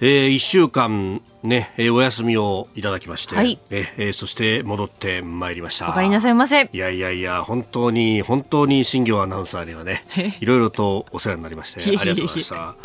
[0.00, 5.90] えー、1週間ね、えー、お休みをいただきまして、はい、えー、そして戻ってまいりました。
[5.90, 6.70] おかえりなさいませ。
[6.72, 10.02] いやいやいや、本当に、本当に新行アナウンサーにはね、
[10.40, 12.76] いろいろとお世話になりまして、ありがとうございました。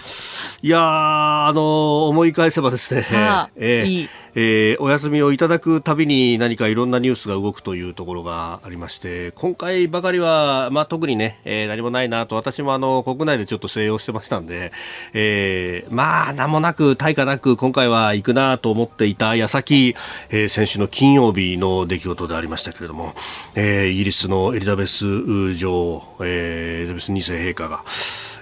[0.62, 14.72] いやあの思い返せばですね、はあ、えー、いいえー、お休みをいただくたびに何かいろんなニュースが動くというところがありまして今回ばかりは、まあ、特にね、えー、何もないなと私もあの国内でちょっと静養してましたんで、
[15.14, 19.96] えー、まあ何もなく対価なく今回は行くなと思っていた矢先、
[20.30, 23.16] えー、先週の金曜日の出来事でありましたけれども、
[23.56, 27.84] えー、イギリスのエリザベス女王、えー、エリザベス2世陛下が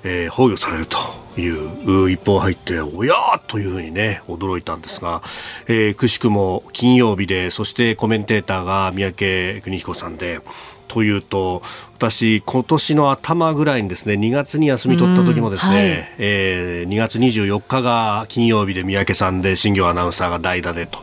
[0.04, 0.98] えー、崩御されると
[1.40, 5.22] いう一報入っておやーというふうにね驚いたんですが、
[5.68, 10.40] えー、くしくも金曜日でそしてコメンテーターが三宅邦彦さんで
[10.88, 11.62] というと
[11.96, 15.86] 私、今年の頭ぐらいにですね2月に休み取った時もですね、はい、
[16.20, 21.00] えー、2月24日が金曜日で三宅さんで新業アナウンサーが代打でと、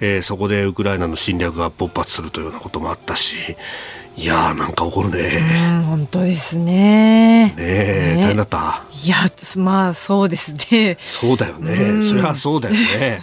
[0.00, 3.56] えー、そこでウクライナの侵略が勃発するというようなこともあったし
[4.18, 5.82] いやーなんか怒るね。
[5.84, 7.48] 本当ですね。
[7.48, 8.82] ねえ、ね、大変だった。
[9.04, 9.16] いや、
[9.58, 10.96] まあそうですね。
[10.98, 12.00] そうだよね。
[12.00, 13.20] それはそうだよね。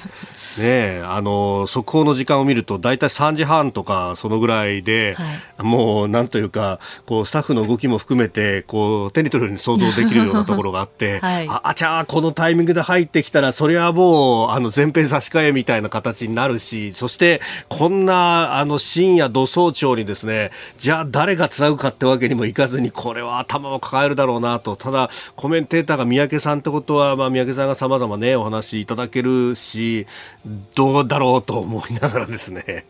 [0.61, 5.23] ねあの速報の時間を見ると大体3時半とかそのぐらいで、は
[5.63, 24.75] い、もうなんというかこうスタッフの動きも含めてこう手に取るように想像できるようなところがあって、 はい、ああちゃこのタイミングで入ってきたらそれはもうあの前編差し替えみたいな形になるしそしてこんなあの深夜土早朝にですねじゃあ誰がつなぐかってわけにもいかずにこれは頭を抱えるだろうなと。
[24.75, 30.07] ただコメンテーターが三宅さんってことは、まあ、三宅さんがさまざまねお話いただけるし
[30.75, 32.85] どうだろうと思いながらですね、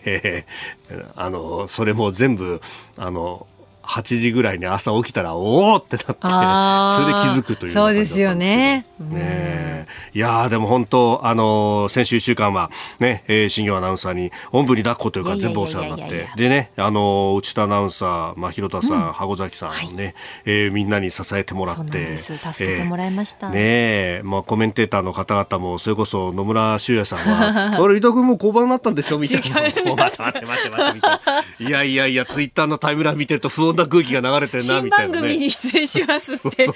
[1.16, 2.60] あの、それも全部、
[2.96, 3.46] あの、
[3.86, 8.86] 8時ぐらいに朝起きたらおおってなってそれで気づくというそうですよね。
[8.98, 16.28] ねいやでも本当あの先週1週間はね、えー、新業アナウンサーにおんぶに抱っこというか全部お世話になって。
[16.36, 20.14] でねあの内田アナウンサー、まあ、広田さん、うん、箱崎さんね、はい、
[20.46, 24.20] えー、みんなに支えてもらって助けてもらいました、え。
[24.22, 29.18] ー、ねまあ、コメンテーターの方々もそれこそ野村修也さんは あれ伊藤君も交番になったんでしょ？
[29.18, 29.62] みたいな。
[29.64, 31.44] 待って待って待って待ってみたいな。
[31.58, 36.68] いやいやいやツイッターのタイムライン見てると不穏な空気が流れてるなみたいな、ね、新番組に出演しますって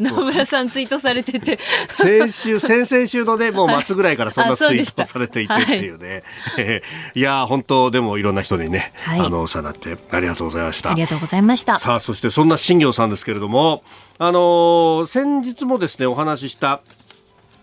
[0.00, 1.58] 野村さんツイートされてて。
[1.88, 6.22] 先週先々週のねもう末ぐらいからそんなツイートされていてっていうね、
[6.56, 6.82] はい、
[7.14, 10.90] いや本当でもいろんな人にね、はい、あのお世話になってありがとうございました。
[10.90, 11.78] ありがとうございました。
[11.78, 13.82] さあそしてそんな新行さんですけれども
[14.18, 16.80] あの先日もですねお話しした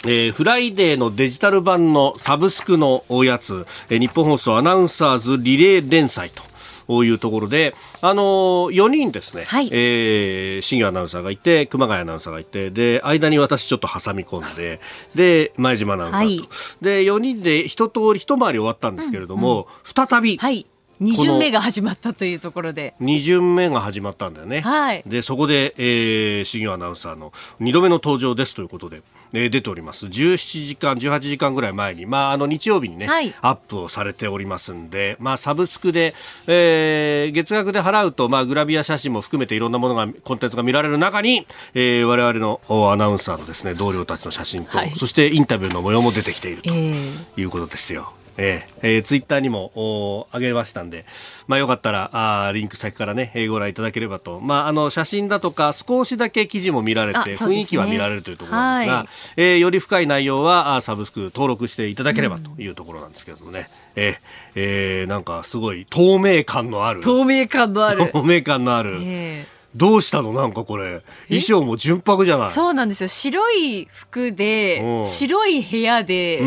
[0.05, 6.43] えー、フライデーのデジタル版のサブスクのおやつ、えー、ニッポン放送アナウンサーズリレー連載と。
[6.87, 14.79] ういうところで、あのー、4人ですね、はい、えー、新アナウンサーがいて、熊谷アナウンサーがいて、で、間に私ちょっと挟み込んで、
[15.15, 16.25] で、前島アナウンサーと。
[16.25, 16.43] はい、
[16.81, 20.65] で、4人で一通り一回り終わったんですけれども、うんうん、再び、はい
[21.01, 22.93] 2巡目が始まったというところで。
[23.01, 27.31] 2巡目が始まったんだよね、はい、でそこで、えー、新業アナウンサーの
[27.61, 29.01] 2度目の登場ですということで、
[29.33, 30.05] えー、出ております。
[30.07, 36.13] 17時間18時間ぐらい前に、まあ、あの日曜日にね、はい、アップをされておりますんで、まあ、サブスクで、
[36.47, 48.11] えー、月額で払うと、まあ、グラビア写真も含めていろんなものがコンテンツが見られる中に、えー、我々のアナウンサーのですね同僚たちの写真と、はい、そしてインタビューの模様も出てきているということですよ。
[48.11, 51.05] えーえー、ツイッターにも上げましたんで、
[51.47, 64.17] まあ、よかったらあリンク先からね、えー、ご覧いただければと、まあ、あの写真だとか少しだけ記事も見られて、ね、雰囲気は見られるというところなんですが、はい、えー、より深い内容はあサブスク登録していただければというところなんですけれどもね、うん、えー、
[64.55, 67.01] えー、なんかすごい透明感のある。
[67.01, 68.11] 透明感のある。
[68.11, 70.33] 透明感のある、えーどうしたの？
[70.33, 71.03] なんかこれ。
[71.27, 72.49] 衣装も純白じゃない。
[72.49, 73.07] そうなんですよ。
[73.07, 76.41] 白い服で白い部屋で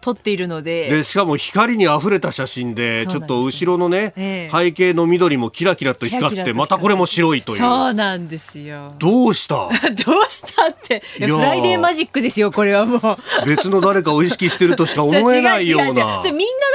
[0.00, 0.84] 撮っているので。
[0.84, 7.58] うん、でしかも光にあふれた写真でちょっと後ろのね、え背景の緑もキラキラと光ってまたこれも白いという。
[7.58, 8.94] そうなんですよ。
[8.98, 9.68] どうした？
[10.06, 11.02] どうしたって？
[11.18, 13.46] フライデーマジックですよこれはもう。
[13.46, 16.22] 別の誰かを意識してるとしか思えないようなみんなだ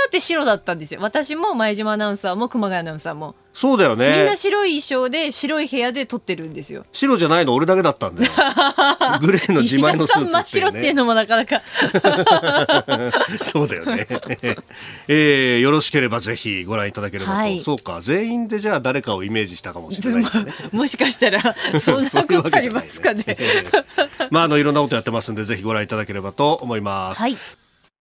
[0.08, 4.12] って白だったんですよ私も前島アナウンサーも熊谷アナウンサーもそうだよね。
[4.18, 6.86] みんな白い衣装で白い部屋で撮ってるんですよ。
[6.94, 8.32] 白じゃないの俺だけだったんだよ。
[9.20, 10.32] グレーの自前のスーツっていう、ね。
[10.32, 11.62] 真っ白っていうのもなかなか。
[13.42, 14.08] そうだよね。
[15.08, 17.38] えー、よろしければぜひご覧いただければと。
[17.38, 20.30] はい、そうか、全員でじゃあ誰かをイメージしたかもしれない、ね、
[20.72, 23.38] もしかしたら、そんなことありますかね。
[24.30, 27.22] まあ、あの、いろんなことやってますんで、ぜひご覧いただければと思います。
[27.22, 27.38] はい。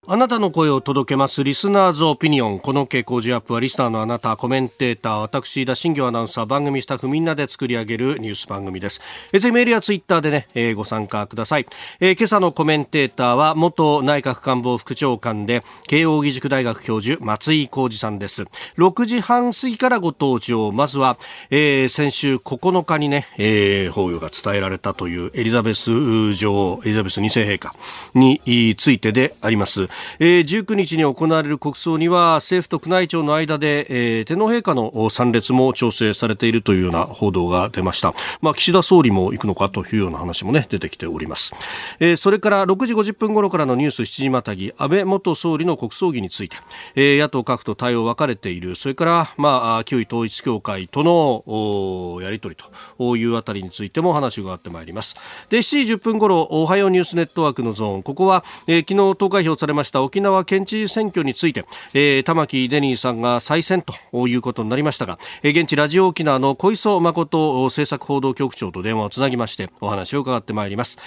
[0.06, 2.58] あなたの声を届けますリスナーズオピニオン。
[2.58, 9.02] この傾向時アップはリスナーのあなた、コメンテーター、私、田新行アナウンサー、番組スタッフみんなで作り上げるニュース番組です。
[9.31, 11.67] えぜメールやツイッターでね、えー、ご参加ください、
[12.00, 18.44] えー、今朝のコメンテーターは元内閣官房副長官で慶應義塾大学教授松井浩二さんです。
[18.79, 20.73] 6時半過ぎからご登場。
[20.73, 21.19] まずは、
[21.50, 27.75] えー、先週9日にね、えー、法要が伝えられたというエリザベス女王、エリザベス2世陛下
[28.14, 29.90] についてであります。
[30.19, 33.87] えー、19日に行われる国葬には政府と宮内庁の間で、
[34.19, 41.55] えー、天皇陛下の参列も調整されているというような報道が出ました、まあ、岸田総理も行くのかというような話も、ね、出てきております、
[41.99, 46.57] えー、それから6時50分頃からのニュース7時またぎ安倍元総理の国葬儀について、
[46.95, 48.77] えー、野党各党対応分かれている。
[48.77, 52.65] それから、まあ、旧統一教会とのやり取り
[52.99, 55.17] というあたりについても話があってまいります。
[55.49, 58.03] で7時10分頃おはようニュースネットワークのゾーン。
[58.03, 70.99] ここは、えー、昨日投開票されました沖縄県知事選挙について、えー、玉城デニーさんが再選ということになりましたが、えー、現地ラジオ沖縄の小磯誠政策報道局長と電話をつなぎましてお話を伺ってまいります。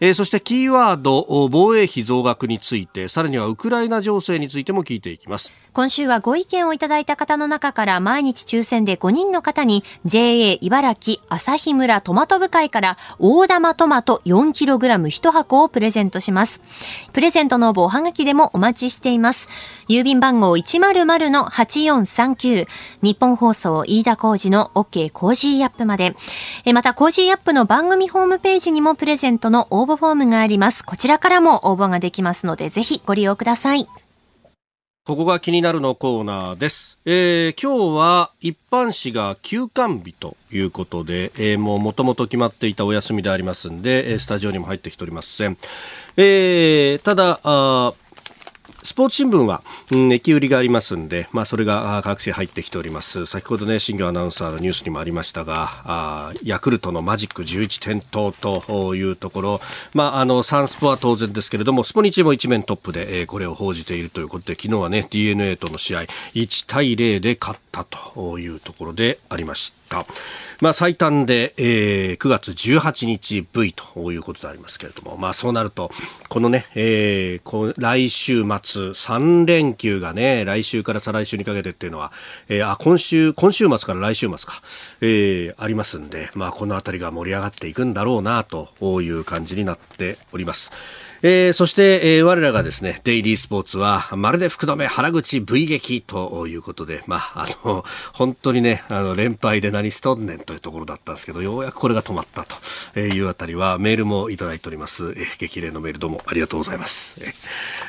[0.00, 16.64] えー、そしてキーワード防衛費増額についてさらにはウクライナ情勢についても聞いていきます今週はご意見をいただいた方の中から毎日抽選で5人の方に JA 茨城旭村トマト部会から大玉トマト 4kg1 箱をプレゼントします
[17.12, 19.48] プレゼントの応募おはがきでもお待ちしています
[19.88, 22.66] 郵便番号100-8439
[23.02, 26.14] 日本放送飯田浩二の OK コージーアップまで
[26.72, 30.84] また Cozy up の番組ホームページにもプレゼントの応募フォームがあります。
[30.84, 33.88] こちらからも応募ができますので、ぜひご利用ください。
[35.04, 36.98] ここが気になるのコーナーです。
[37.04, 45.58] えー、今日は一般紙が休館日ということで、えー、もう元々決まっていたお休みでありますんで、スタジオにも入ってきておりません。
[46.16, 47.94] えー、ただ、あ
[48.82, 53.26] スポーツ新聞は、うん、駅売りがありますんで、まあ、それが各地入ってきております。
[53.26, 59.60] 先ほどね、新業アナウンサーのニュースにもありましたが、あヤクルトのマジック11点灯というところ、
[59.94, 66.00] まあ、あの、サンスポは当然ですけれども、スポニチも一面トップで、えー、これを報じているということで、昨日はね、DNA との試合、
[66.34, 69.81] 1対0で勝ったというところでありました。
[70.60, 75.90] まあ、最短で、えー、9月18日 V ということでありますけれども、まあ、そうなると、
[76.28, 82.12] このね、えー、こ来週末、3連休がね、来週から再来週にかけてっていうのは、
[82.48, 84.62] えー、あ、今週、今週末から来週末か、
[85.00, 88.68] えー、ありますんで、まあ、このあたりが盛り上がっていくんだろうな、と
[89.02, 90.70] いう感じになっております。
[91.24, 105.14] えー、そして、えー、我らがですね、デイリースポーツは、まるで福留原口 V 撃ということで、まあ、あの、本当にね、あの、連敗で何しとんねんというところだったんですけど、ようやくこれが止まったというあたりは、メールもいただいております。
[105.16, 107.20] えー、激励のメールどうもありがとうございます。
[107.22, 107.32] えー、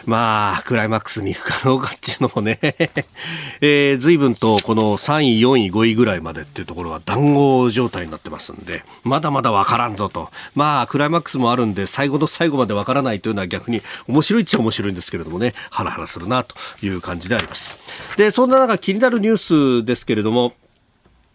[0.06, 2.60] まあ、クライマックスに行くかどうかっていうのもね、
[3.62, 10.30] えー、随分とこの3位、4位、5位ぐらいまでっていうところは談合状態になってますんで、まだまだわからんぞと。
[10.54, 17.80] まあ、クライマックスもあるんで、最後の最後までわからないというのは逆に面白いっちゃ面白いんですけれどもね、ハラハラするなという感じであります。
[18.18, 20.54] で、そんな中気になるニュースですけれども、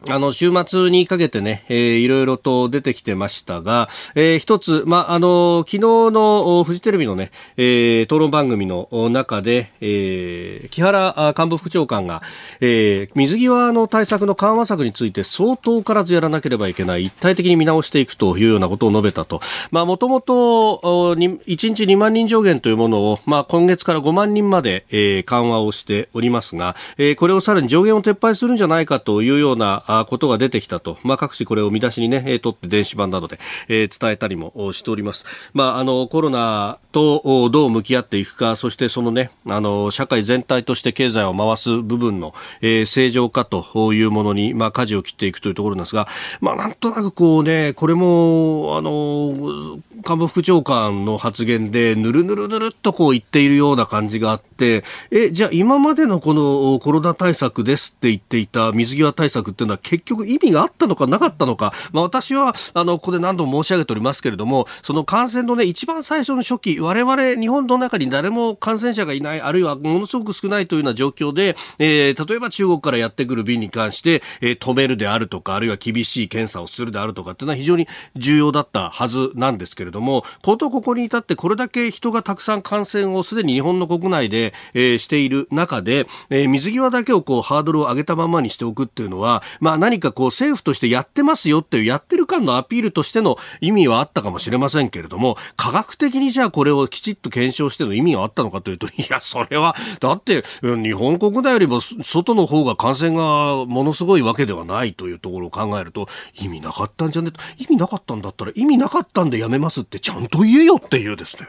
[0.07, 12.23] あの、週末にかけてね、えー、いろいろと出てきてましたが、えー、一つ、まあ、の、昨日のフジテレビのね、えー、討論番組の中で、えー、木原幹部副長官が、
[12.61, 19.41] えー、水際の対策の緩和策について相当からずやらなければいけない、一体的に見直していくというようなことを述べたと。
[19.73, 35.27] まあ、もともと、1日2万人上限というものを、まあ、今月から5万人まで、えー、緩和をしておりますが、えー、これをさらに上限を撤廃するんじゃないかというような、ことが出てきたと、まあ、各紙これを見出しにね、取って電子版などで、えー、伝えたりもしております。
[35.55, 46.09] まあ、あの、コロナとどう向き合っていくか、そしてそのね、あの、社会全体として経済を回す部分の、えー、正常化というものに、まあ、舵を切っていくというところなんですが、
[46.41, 106.09] まあ、なんとなくこうね、これも、あの、幹部副長官の発言で、ぬるぬるぬるっとこう言っているような感じがあって、え、じゃあ今までのこのコロナ対策ですって言っていた水際対策っていうのは結局意味があったのかなかったのか、まあ、私はあのここで何度も申し上げておりますけれどもその感染の、ね、一番最初の初期我々日本の中に誰も感染者がいないあるいはものすごく少ないというような状況で、えー、例えば中国からやってくる便に関して、えー、止めるであるとかあるいは厳しい検査をするであるとかっていうのは非常に重要だったはずなんですけれどもことここに至ってこれだけ人がたくさん感染をすでに日本の国内で、えー、している中で、え、水際だけをこうハードルを上げたままにしておくっていうのは、まあ、まあ何かこう政府としてやってますよっていうやってる感のアピールとしての意味はあったかもしれませんけれども科学的にじゃあこれをきちっと検証しての意味があったのかというと いやそれはだって日本国内よりも外の方が感染がものすごいわけではないというところを考えると
[106.41, 107.31] 意味なかったんじゃね？
[107.31, 111.47] と意味なかったんだったら意味なかったんでやめますってちゃんと言えよっていうですね。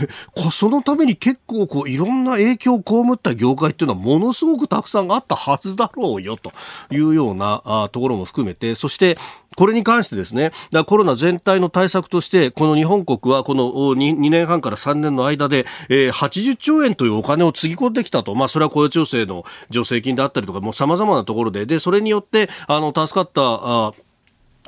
[0.52, 6.52] そのために結構こういろんな影響を被った業界っていうのはものすごくたくさんあったはずだろうよと
[6.90, 9.18] いうようなあところも含めてそして
[9.58, 18.36] これに関してですね、だコロナ全体の対策として、この日本国はこの 2, 2年半から3年の間で、えー、80兆円というお金をつぎ込んできたと。
[18.36, 23.92] まあ、それは雇用調整の助成金であったりとか、もう様々なところで、で、それによって、あの、助かった、あ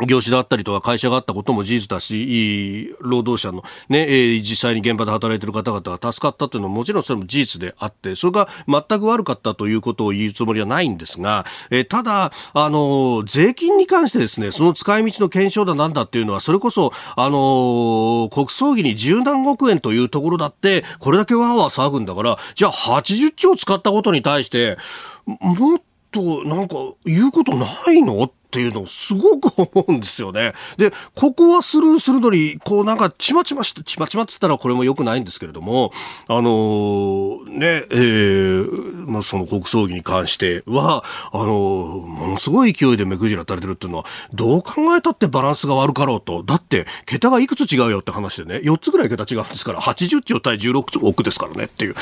[0.07, 24.79] 業種だったりとか会社があったことも事実だし、労働者のねえ、実際に現場で働いている方々が助かったというのはもちろんそれも事実であって、それが全く悪かったということを言うつもりはないんですが、えただ、あの、税金に関してですね、その使い道の検証だなんだっていうのは、それこそ、あの、国葬儀に十何億円というところだって、これだけわーわー騒ぐんだから、じゃあ80兆使ったことに対して、
[25.27, 30.55] もっとなんか言うことないのっていうのをすごく思うんですよね。
[30.77, 35.93] で、ここはスルーするのに、こうなんかちまちまして、ちまちまって言ったらこれも良くないんですけれども、
[36.27, 44.05] あのー、ね、えー、まあ、その国葬儀に関しては、あのー、ものすごい勢いで目くじら垂れてるっていうのは、
[44.35, 46.43] どう考えたってバランスが悪かろうと。
[46.43, 51.95] だって、桁がいくつ違うよって話でね、4つぐらい桁違うんですから、80兆対16億ですからねっていう。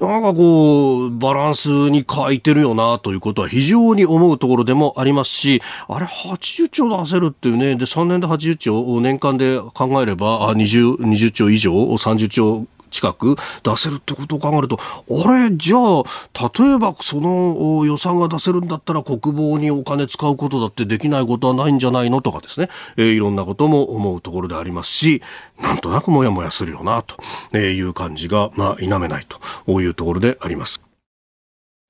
[0.00, 5.60] なんかこう、バランスに欠いてるよなということは非常に思うところでもありますし、
[5.92, 16.02] あれ80兆出せるっていうね、で、3年で80兆、年間で考えれば、あ20、20兆以上、30兆近く出せるってことを考えると、あれ、じゃあ、
[16.58, 25.22] 例えばその予算が出せるんだったら国防にお金使うことだってできないことはないんじゃないのとかですね、えー、いろんなことも思うところでありますし、
[25.60, 29.26] なんとなくもやもやするよな、という感じが、まあ、否めない
[29.66, 30.89] というところであります。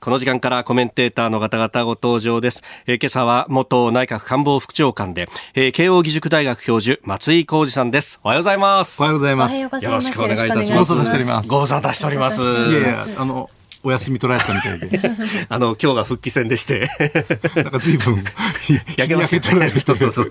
[0.01, 2.63] この時間からコメンテーターの方々ご登場です。
[2.87, 8.19] えー、今朝は元内閣官房副長官で、えー、慶応義塾大学教授松井浩二さんです。
[8.25, 8.99] おはようございます。
[9.03, 9.61] おはようございます。
[9.61, 10.93] よろしくお願いいたします。
[10.95, 11.51] ご無沙汰しております。
[11.51, 12.41] ご無沙汰しております。
[12.41, 13.51] いやいや、あの、
[13.83, 15.01] お休み取られたみたいで。
[15.49, 16.89] あの、今日が復帰戦でして。
[17.57, 18.23] なんか随分、
[18.97, 19.71] 焼けましたね。
[19.71, 20.29] そうそうそう。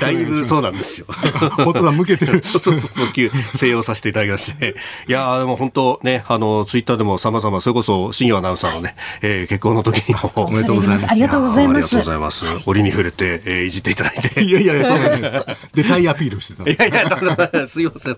[0.00, 1.06] だいぶそうなんですよ。
[1.08, 2.42] 本当だ、向けてる。
[2.42, 4.74] そうそうそう、静養させていただきまして。
[5.08, 10.32] いやでも本当ね、あの、ツイッターでも様々、それこそ、新業アナウンサーのね、えー、結婚の時にも。
[10.36, 11.06] おめでとうございます。
[11.10, 11.76] ありがとうございます。
[11.76, 12.44] ありがとうございます。
[12.66, 14.42] 折に触れて、えー、いじっていただいて。
[14.42, 15.76] いやいやいや、そうです。
[15.76, 16.68] でかいアピールしてた。
[16.68, 18.16] いやいや、だからすいません。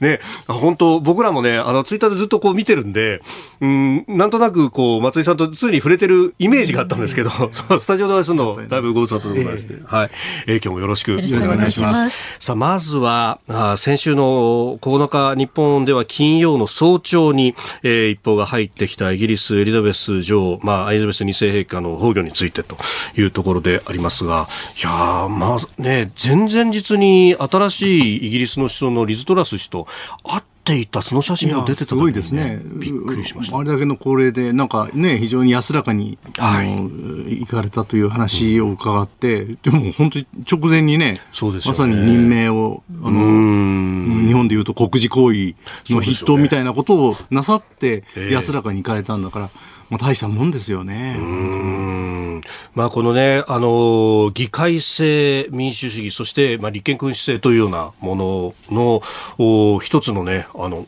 [0.00, 3.20] ね、本当僕らもね、あの、ツイッターでずっとこう見てるんで、
[3.60, 10.10] うん、なんとなくこう松井さんと常に触れてるイメージがあったんですけど、スタジオでお会いするのだいぶご無沙汰でございまして、はい、
[10.46, 12.36] えー、今日もよろしくお願いします。
[12.38, 22.76] さあまずはあ先週の9日日本では金曜の早朝に、えー、一報が入ってきたイギリスエリザベス女王、まあエリザベス二世陛下の崩御についてと
[23.16, 29.86] いうところでありますが、いやまあね前々日に新しいイギリスの首相のリズトラス氏と
[30.22, 32.60] 会ってていたその写真が出てた、ね、すごいですね。
[32.62, 33.56] びっくりしました。
[33.56, 41.20] あれだけの高齢でなんかね非常に安らかに、はい、行かれたという話を伺って、うん、でも本当に直前にねね、
[41.66, 45.54] まさに任命をあの日本でいうと国事行為
[45.90, 49.50] の筆頭みたいなことをなさって安らかに行かれたんだから、
[49.90, 51.16] もう大したもんですよね。
[52.74, 59.02] まあ、このね、あの、議会制民主主義、そして、まあ、立憲君主制というようなものの、
[59.38, 60.86] お一つのね、あの、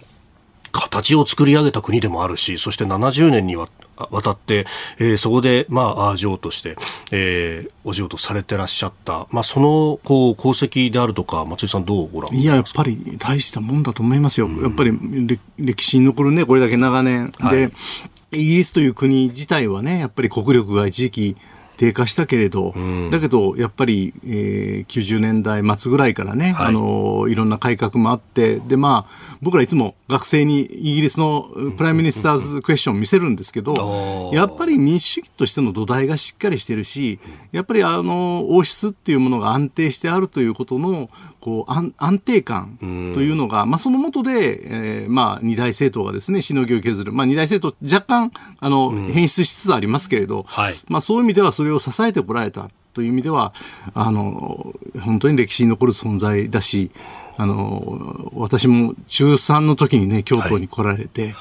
[0.73, 3.69] 形を作り上げた国でもあるし、そして70年にわ
[4.23, 4.67] たって、
[4.99, 6.77] えー、そこで、まあ、女王として、
[7.11, 14.47] えー、お仕事されてらっしゃった、まあ、その、こう、功績であるとか、松井さんどうご覧いや、やっぱり大したもんだと思いますよ。
[14.47, 14.93] うん、やっぱり
[15.59, 17.33] 歴史に残るね、これだけ長年。
[17.51, 17.73] で、
[18.31, 21.37] イギリスという国自体はね、やっぱり国力が一時期、
[21.79, 37.21] 低下したけれど、うん、だけどやっぱり、えー、90年代末ぐらいからね、はい、あのいろんな改革もあってでまあ僕らいつも学生にイギリスの Prime Minister's Question を見せるんですけど、やっぱり民主主義としての土台がしっかりしてるし
[37.53, 42.79] やっぱりあの王室っていうものが安定してあるということのこう安安定感
[43.15, 53.55] というのが、まあ、その下で、えーまあ、二大政党がですねしのぎを削る、まあ、二大政党若干あの、変質しつつありますけれど、はい、まあ、そういう意味ではそれを支えてこられたという意味では
[53.95, 56.91] あの本当に歴史に残る存在だし
[57.41, 61.35] あの私も中3の時にね京都に来られて、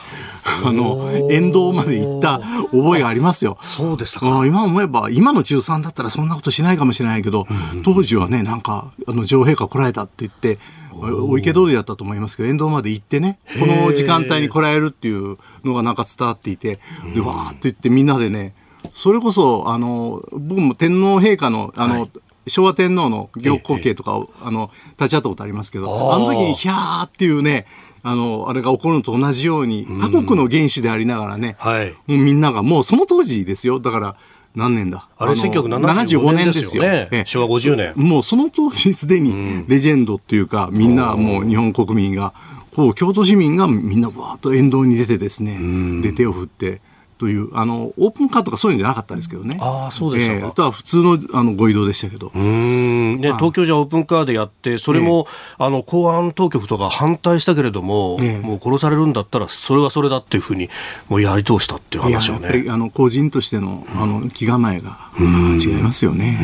[0.44, 3.58] はい、あの沿道まで行った覚えがありますよ。
[3.64, 4.46] そうですか。
[4.46, 10.60] 今思えば今の中3だったらそんなことしないかもしれないけど、うん、当時はねなんかあの女王陛下来られたって言って
[11.02, 16.80] お池通りだったと思いますけど沿道まで行ってねこの時間帯に来られるっていうのがなんか伝わっていて
[17.16, 18.54] でわーっと言ってみんなでね
[18.94, 22.12] それこそあの僕も天皇陛下のあの、はい。
[22.50, 27.66] 昭和天皇の行光景とかを、あの立ち会ったことありますけどあの時にヒャーっていうね
[28.04, 33.82] あのあれが起こるのと同じように他国の元首でありながらね、はい、もうみんながもうその当時ですよ。
[33.82, 34.16] だから
[34.56, 35.10] 何年だ？
[35.18, 37.26] あれ1975年ですよね。
[37.26, 37.94] 昭和50年。
[37.98, 42.34] もうその当時すでにレジェンドっていうか、みんなもう日本国民が
[42.74, 46.82] こう京都市民がみんなわーっと沿道に出てですね、で手を振って
[47.18, 49.58] というあのオープンカーとかそういうんじゃなかったんですけどね。
[49.60, 50.48] ああそうでしたか。
[50.48, 52.32] えー、とは普通のあのご移動でしたけど。
[52.34, 55.28] うんね東京じゃオープンカーでやってそれも、
[55.60, 60.70] えー、あの公安当局とか反対したけれども、えー、もう殺されるんだったらそれはそれだっていうふうに
[61.10, 62.66] もうやり通したっていう話をね。
[62.70, 66.38] あの個人としてのあの気構えが違いますよね。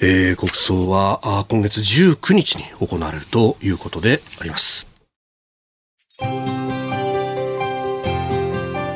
[0.00, 4.93] えー、国葬はあ今月19日に行われるということであります。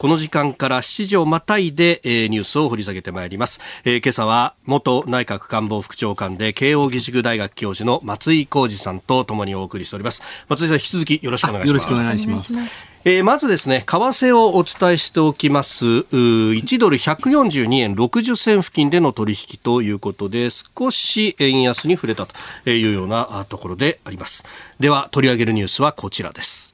[0.00, 15.86] この時間から7時をまたいで、えー、ニュースを掘り下げてまいります、えー、今朝は元内閣官房副長官で慶應義塾大学教授の松井浩二さんとともにお送りしております松井さん引き続きよろしくお願いしますよろしくお願いしますえー、まずですね、為替をお伝えしておきます。
[15.86, 24.44] 1ドル142円60銭付近での取引ということで、少し円安に触れたというようなところであります。
[24.80, 26.69] では、取り上げるニュースはこちらです。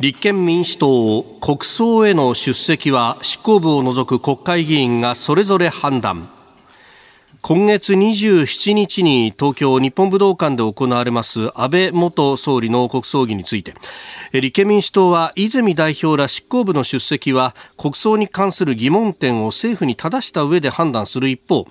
[0.00, 6.28] 立憲民主党国葬への出席は執行部を除く国会議員がそれぞれ判断。
[7.42, 13.74] 今月27日に東京日本武道館で行われます安倍元総理の国葬儀について。
[14.32, 21.66] 立憲民主党は泉代表ら執行部の出席は国葬に関する疑問点を政府に正した上で判断する一方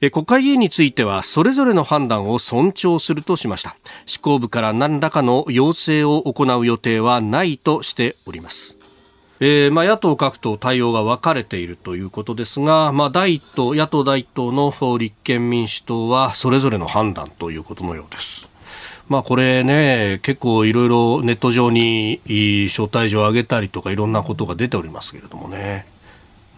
[0.00, 8.78] 国会議員についてはそれぞれの判断を尊重するとしました執行部から何らかの要請を行う予定はないとしております
[9.40, 18.50] えーまあ、野党各党対応が分かれているということですが、まあ、第一党野党第一党の立憲民主党はそれぞれの判断ということのようです。
[19.08, 22.20] まあこれね、結構いろいろネット上に
[22.68, 25.86] 招待状を上げたりとかいろんなことが出ておりますけれどもね。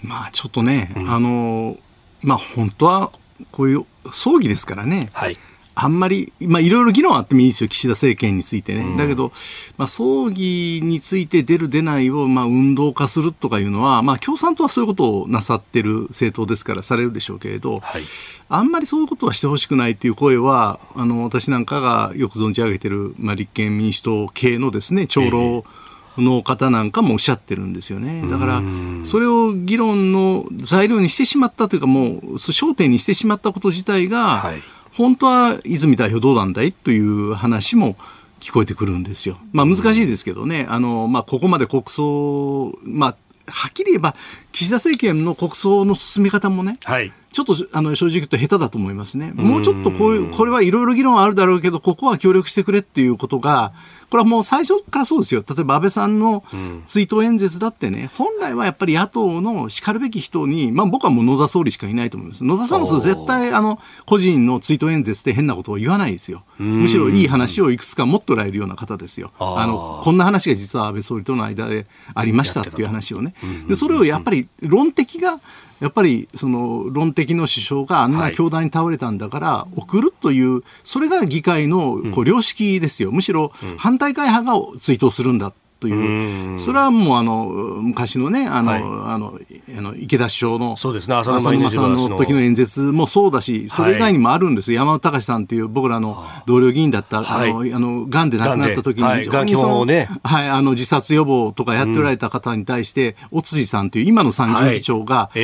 [0.03, 1.77] まあちょっとね、うん、あの、
[2.23, 3.13] まあ本当は
[3.51, 5.39] こういう葬儀ですからね、はい、
[5.75, 8.83] あんまり、まあ、いろいろ議論あってもいいですよ、岸田政権についてね。
[8.83, 9.33] うん、だけど、
[9.79, 18.03] まあ、葬儀について出る、出ないを、まあ、運動化するとかいうのは、まあ、共産党はそういうことをなさってる政党ですから、されるでしょうけれど、はい、
[18.49, 25.80] あんまりそういうことはしてほしくないという声は、あの、私なんかがよく存じ上げてる、まあ、立憲民主党系のですね、長老、えー
[26.19, 28.25] の方なんかもおっしゃってるんですよね。
[28.29, 28.63] だから、
[29.05, 37.97] それを議論の材料にしてしまったというか、もう焦点にしてしまったこと自体が、はい、本当は泉代表どうなんだいという話も
[38.41, 39.39] 聞こえてくるんですよ。
[39.53, 44.15] まあ難しいですけどね、あの、まあここまで国葬、まあはっきり言えば、
[44.53, 47.13] 岸田政権の国葬の進め方もね、はい、
[47.45, 49.33] ちちょっとあの正直言うと下手だと思いますね。
[49.35, 53.73] もうちょっとこういう、これはいろいろ議論あるだろうけど、ここは協力してくれっていうことが、
[54.11, 55.45] これはもう最初からそうですよ。
[55.49, 56.43] 例えば安倍さんの
[56.85, 62.45] 追悼演説だってね、本来はやっぱり野党の叱るべき人に、まあ僕はもう野田総理しかいないと思います。
[62.45, 66.43] 野田さんも絶対あの、個人の追悼演説で変なことを言わないですよ。
[66.59, 69.31] むしろいい話をいくつか持っておられるような方ですよ。
[69.39, 73.35] あの、こんな話が実は安倍総理との間でありましたっていう話をね。
[73.69, 75.41] で、それをやっぱり論的が、
[75.81, 89.39] やっぱりその論的の首相があんな凶弾に倒れたんだから送るという、それが議会のこう良識ですよ、むしろ反対会派が追悼するんだという、それはもうあの昔のね、あの、はい、あの
[89.79, 91.15] あの池田首相のそうですね。
[91.15, 105.41] 浅沼さんの時の演説もそうだし、それ以外にもあるんです、はい、山本隆さんという僕らの同僚議員だった、はい、あのあのがんで亡くなった時に、非常にその、ね、はい、あの自殺予防とかやっておられた方に対して、うん、尾辻さんという今の参議院議長が、も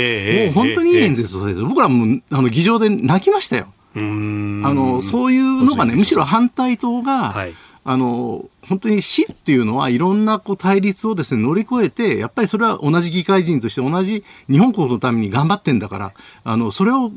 [0.51, 3.69] う本当にいい演説をされて、僕らもあの議場で泣きましたよ。
[3.95, 7.55] あのそういうのがね、むしろ反対党が、はい。
[7.89, 16.13] あの本当に死っていうのはいろんなこう対立をですね乗り越えてやっぱりそれは同じ議会人として同じ日本国のために頑張ってんだから
[16.45, 17.11] あのそれを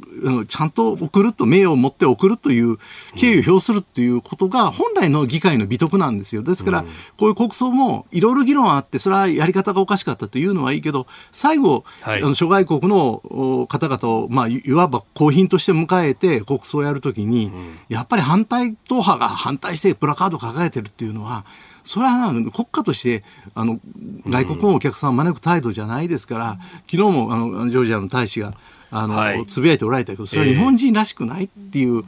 [0.47, 2.77] ちゃんと送ると名誉を持って送るという
[3.15, 6.43] 敬意を表するっていうことが本来の議会の美徳なんですよ。
[6.43, 6.85] ですから、
[7.17, 17.51] こういう国葬もいろいろ議論あってそれはやり方がおかしかったというのはいいけど最後、はい、あの諸外国の方々を、まあ、いわば公賓として迎えて国葬をやるときに、
[17.88, 21.38] やっぱり反対党派が反対してプラカードを掲げてるっていうのは
[21.84, 23.23] それは国家として
[23.56, 23.80] あの
[24.28, 26.58] 外国のお客さんを招く態度じゃないですから、
[26.89, 28.54] 昨日もあのジョージアの大使が
[28.91, 31.97] あの、はい、つぶやいておられたけどそれは日本人らしくないっていう。
[31.97, 32.06] えー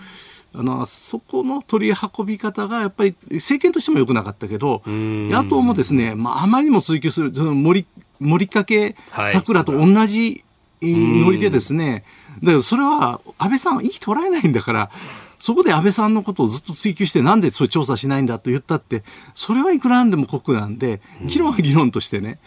[0.53, 7.85] あのそこの取り運び方がやっぱり政権としても良くなかったけど野党もですね、まあ、あまりにも追及するその森
[8.19, 8.95] 森かけ
[9.31, 10.43] 桜と同じ
[10.81, 12.03] ノリでですね、
[12.41, 14.91] だけどそれは安倍さんはいい人らえないんだから
[15.41, 22.39] そこで安倍さんのことをずっと追及して、なんでそれ調査しないんだと言ったって、それはいくらなんでも国なんで、議論は議論としてね、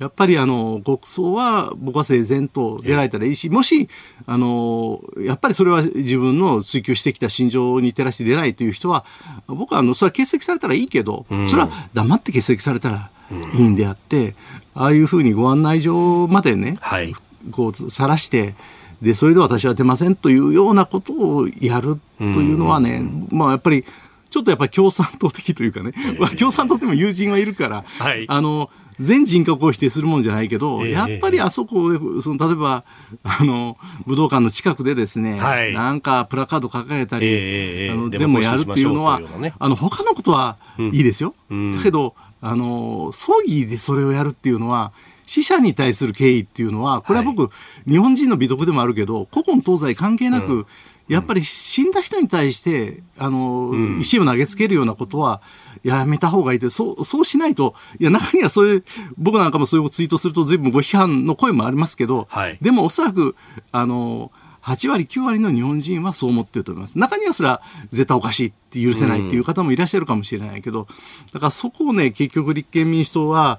[0.00, 3.88] やっぱりあの国葬は僕は整然と出られたらいいし、もし
[4.26, 9.04] あのやっぱりそれは自分の追求してきた心情に照らして出ないという人は、
[9.46, 13.10] 僕はあのそれは欠席されたらいいけど、それは黙って欠席されたら
[13.54, 14.34] いいんであって、
[14.74, 17.14] ああいうふうにご案内状までね、はい、
[17.52, 18.56] こう晒して、
[19.02, 23.84] でそれで私は出ませんというようなことをやるというのはね、まあやっぱり
[24.30, 32.84] ちょっとやっぱり共産党的というかね、まあ、共産党でも友人はいるから、はい、あの全人格を否定するもんじゃないけど、やっぱりあそこで、その例えば、
[33.24, 41.34] あの、武道館の近くでですね、はい、なんかプラカード掲げたり、えー、あのデモやるっていうのは、ね、あの、他のことはいいですよ。
[41.50, 44.92] うん、だけど、あの、葬儀でそれをやるっていうのは、
[45.26, 47.50] 死者に対する敬意っていうのは、これは僕、は
[47.86, 50.66] い、日本人の美徳でもあるけど、古今東西関係なく、うん、
[51.08, 55.42] やっぱり死んだ人に対して、あの、うん、石を投げつけるようなことは、
[55.82, 58.84] やめた方がいいって、そう、そうしないと、いや、中にはそういう、
[59.16, 63.34] 僕なんかもそういうツイートすると随分ご批判の声もありますけど、はい、でもおそらく、
[63.72, 64.30] あの、
[64.62, 66.98] 8割、9割の日本人はそう思ってると思います。
[66.98, 70.86] 中にはそれは絶対おかしいって許せないっていう方もいらっしゃるかもしれないけど、
[71.32, 73.58] だからそこをね、結局立憲民主党は、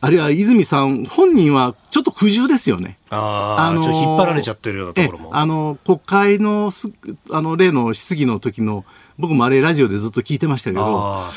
[0.00, 2.98] あるいは泉さん本人はちょっと苦渋ですよね。
[3.08, 5.34] ああのー、引っ張られちゃってるようなところも。
[5.34, 6.92] あの、国会のす、
[7.30, 8.84] あの、例の質疑の時の、
[9.18, 11.30] 僕もあれラジオでずっと聞いてましたけど、あ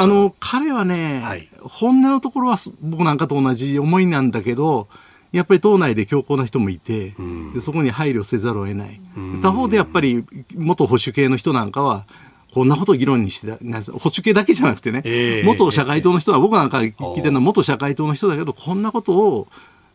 [0.00, 4.88] あの、彼はね、はい、本音のところは僕なんかと同じ思いなんだけど、
[5.32, 7.14] やっぱり党内で強硬な人もいて、
[7.60, 9.00] そこに配慮せざるを得ない。
[9.42, 12.06] 他方でやっぱり元保守系の人なんかは、
[12.52, 13.52] こんなことを議論にして、
[13.92, 19.48] 保守系だけじゃなくてね、えー、元社会党の人は、僕なんか聞いてるのは元社会党の人だけど、こんなことを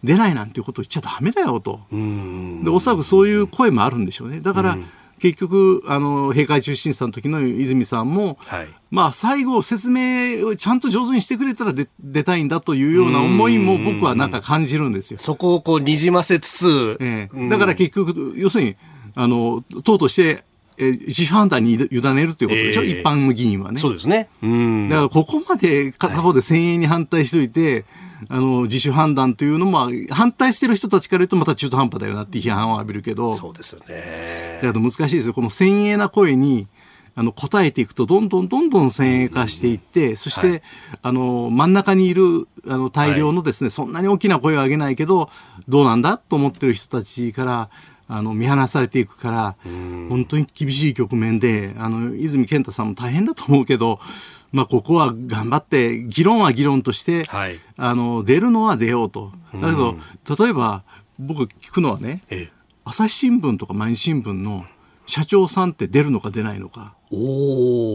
[0.04, 1.82] 出ないなんていうことを言っちゃだめだよと。
[1.92, 4.40] で、おそらくそういう声もあるんでしょうね。
[4.40, 4.78] だから、
[5.24, 15.20] 結局、あの、閉会中審査の時の泉さんも、はい、まあ、最後、説明をちゃんと上手にしてくれたら出出たいんだというような思いも僕はなんか感じるんですよ。
[15.20, 18.76] そこをこう、にじませつつ、ええ、だから結局、要するに、
[19.16, 20.44] あの、党として、
[20.78, 23.80] え自主判断に委ねるということでしょ、えー、一般の議員はね。
[23.80, 24.28] そうですね。
[24.42, 24.90] うん。
[24.90, 27.86] だからここまで片方で先鋭に反対しといて、はい
[28.30, 34.60] あの、自主判断というのも、反対してる人たちから言うとまた中途半端だよなって批判を浴びるけど、そうですよね。
[34.62, 35.34] だけど難しいですよ。
[35.34, 36.68] この先鋭な声に、
[37.16, 40.62] あの、答えていくと、どんどんどんどん先鋭化していって、そして、はい、
[41.04, 45.30] あの、真ん中にいる、あの、大量のですね、はい、そんなに大きな声を上げないけど、
[45.68, 47.70] どうなんだと思ってる人たちから、
[48.08, 54.00] あの見放されていくから、本当に厳しい局面で、あの泉健太さんも大変だと思うけど、
[54.52, 59.32] まあ、ここは頑張って、議論は議論として、はい、あの出るのは出ようと。
[59.54, 59.98] だけど、
[60.38, 60.84] 例えば、
[61.18, 64.66] 僕聞くのはね、ええ朝日新聞とか毎日新聞の
[65.06, 66.94] 社長さんって出るのか出ないのか。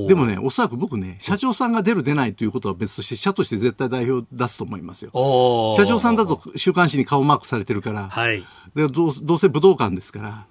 [0.07, 5.75] でもね、おそらく僕ね、社長さんが出る出ないということは別として、社として絶対代表出すと思いますよ。
[5.77, 10.47] 社長さんだと週刊誌に顔マークされてるから、はい、でどうどうせ武道館ですから、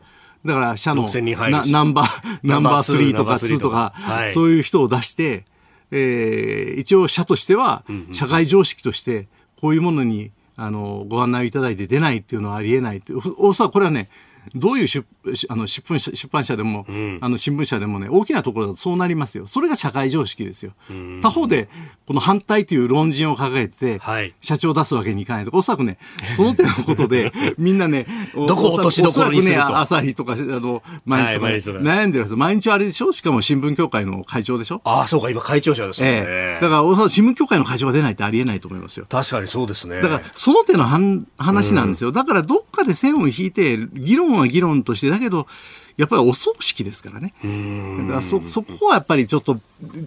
[0.46, 1.08] だから社の
[1.68, 5.46] ナンバー、ナンバー3とか2とか、はい、そういう人を出して、
[5.92, 9.28] えー、一応社としては、社会常識として、
[9.60, 14.10] こういうものにあのご案内いただいて出ないっていうのはありえないって、おそらくこれはね、
[14.56, 15.06] どういう出
[15.50, 19.48] あの出版社出版社でも、うん、あの新聞社でもね大きなところだとそうなりますよ。
[19.48, 20.74] それが社会常識ですよ。
[21.22, 21.70] 他方で
[22.06, 25.98] この反対という論陣を掲げて、はい、社長を出すわけにいかないとおそらくね
[26.36, 31.34] その手のことで みんなねどこ落としどころにすると、ね、朝日とかあの毎日
[31.66, 33.12] とか、ね、悩んでるんです毎日あれでしょ？
[33.12, 34.82] しかも新聞協会の会長でしょ？
[34.84, 39.06] ああそうか今会長者ですね、えー、だからおそらく新聞協会の会長が出ないってありえないと思いますよ。
[39.10, 40.02] 確かにそうですね。
[40.02, 40.86] だからその手の
[41.38, 45.48] 話なんですよ、だからどっかで線を引いて議論は議論としてだけど、
[45.98, 47.34] やっぱりお葬式ですからね。
[48.08, 49.60] からそ、そこはやっぱりちょっと、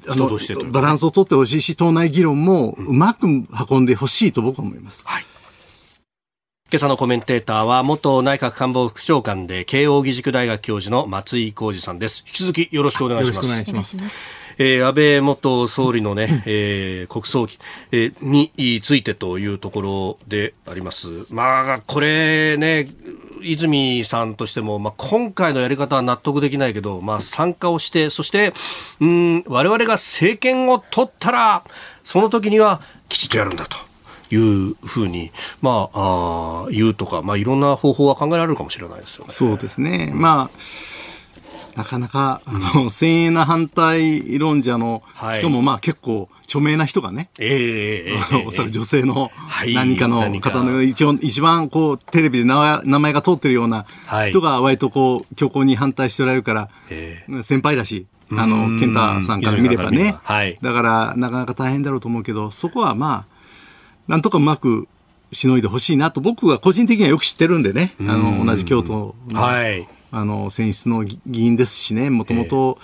[0.08, 0.30] あの、
[0.70, 5.04] バランスを取ってほしいし、党内議論もうまく運んでほしいと僕は思います。
[5.06, 5.24] はい。
[6.72, 12.22] 今朝のコメンテーターは元内閣官房副長官で慶應義塾大学教授の松井浩二さんです。
[12.24, 13.36] 引き続きよろしくお願いします。
[13.36, 14.40] よろしくお願いします。
[14.62, 17.59] えー、安倍元総理のね、えー、国葬儀、
[17.92, 21.09] えー、についてというところであります。
[21.31, 22.87] まあ、これね、
[23.40, 28.53] 泉さんとしても、まあ、今回のやり方は納得できないけど、まあ、参加をして、そして、
[29.01, 31.64] うん、我々が政権を取ったら、
[32.05, 33.79] その時にはきちっとやるんだと。
[34.33, 39.33] いうふうに、まあ、あ言うとか、まあ、いろんな方法は考えられるかもしれないですよね。
[39.33, 40.12] そうですね。
[40.14, 40.59] まあ、
[41.76, 49.30] なかなか、あの、 先鋭な反対論者の、はい、しかもまあ結構著名な人がね、えー、えー、 おそらく女性の
[49.72, 53.87] 何かの方の一応、一番こう、テレビで名前が通ってるような
[54.28, 63.40] 人が割とこう、強硬に反対しておられるから、えー、先輩だし、あの、健太さんから見ればね、はい、だからなかなか大変だろうと思うけど、そこはまあ、
[64.09, 64.88] なんとかうまく
[65.33, 72.79] しのいでほしいなと僕は個人的にはよく知ってるんでね、あの、同じ京都の、はいあの選出の議員ですしね、もともと、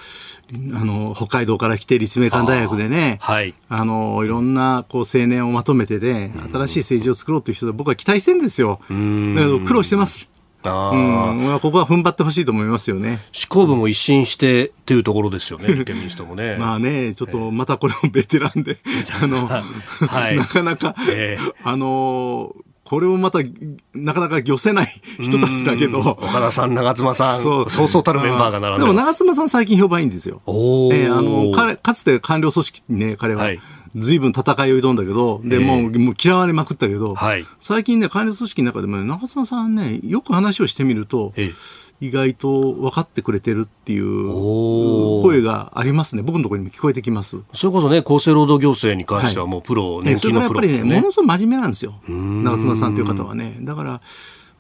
[0.74, 8.78] あの北海道から来て立命館大学でね、はい、あのいろんなこう青年をまとめてね、新しい政治を作ろうという人で僕は期待してるんですよ。
[8.80, 10.28] だけど苦労してます。
[10.68, 13.20] あうん、ここは踏ん張ってほしいと思いますよね。
[13.32, 16.56] 執行部も一新してっていうところですよね、 立憲民主党もね。
[16.58, 18.78] まあね、ちょっとまたこれもベテランで、
[19.20, 22.54] あの、はい、なかなか、えー、あの
[22.86, 23.40] これもまた、
[23.94, 24.86] なかなか漁せない
[25.20, 25.98] 人たちだけど。
[26.00, 30.40] 岡田さん、長妻さん、そうそうそうたるメンバーが並んででも長妻さん最近評判いいんですよ。
[30.46, 33.42] おえー、あの、彼、かつて官僚組織にね、彼は。
[33.42, 33.60] はい
[33.96, 41.52] 随分戦いを挑んだけど、で、もう、もう嫌われまくったけど、はい、最近ね、官僚組織の中でもね、長妻さんね、よく話をしてみると、ええ。
[41.98, 44.30] 意外と分かってくれてるっていう
[45.22, 47.38] 声がありますね、僕のところにも聞こえてきます。
[47.54, 53.56] それこそね、厚生労働行政に関してはもうプロ、はい、年金のプロ、ね、それやっぱりね、ものすごく真面目なんですよ、長妻さんという方はね。
[53.62, 54.00] だから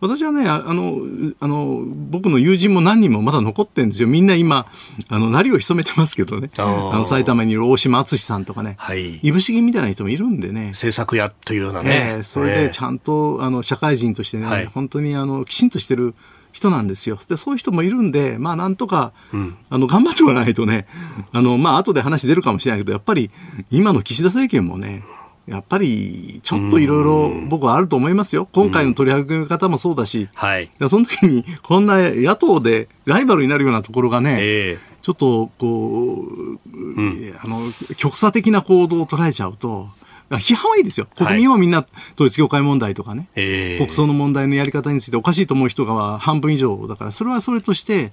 [0.00, 1.00] 私はね、あの、
[1.40, 4.08] あの、僕の友人も何人もまだ残ってるんですよ。
[4.08, 4.66] みんな今、
[5.08, 6.50] あの、なりを潜めてますけどね。
[6.58, 8.74] あの、埼玉にいる大島敦さんとかね。
[8.78, 9.16] はい。
[9.16, 10.68] いぶし銀みたいな人もいるんでね。
[10.68, 12.16] 政策屋というようなね。
[12.16, 16.14] えー、それでちゃんと、あの、社会人としてね、はい、本当にあの、きちんとしてる
[16.52, 17.18] 人なんですよ。
[17.28, 20.86] で、そういう人もいるんで、まあなんとか、うん、あの、頑張ってもらわないとね、
[21.32, 23.30] あの、まあ後で話出るかもしれないけど、やっぱり
[23.70, 25.04] 今の岸田政権もね、
[25.46, 28.48] やっぱりちょっといろいろ僕はあると思いますよ。
[28.52, 39.88] 今回の取り上げ方もそうだし、はい、その時にこんな野党でライバルになるようなところがね、えー、ちょっとこう、うん、あの、極左的な行動を捉えちゃうと、
[40.30, 41.06] 批判はいいですよ。
[41.14, 48.12] 国民はみんな統一教会問題とかね、はい、国葬の問題のやり方についておかしいと思う人が半分以上だから、それはそれとして、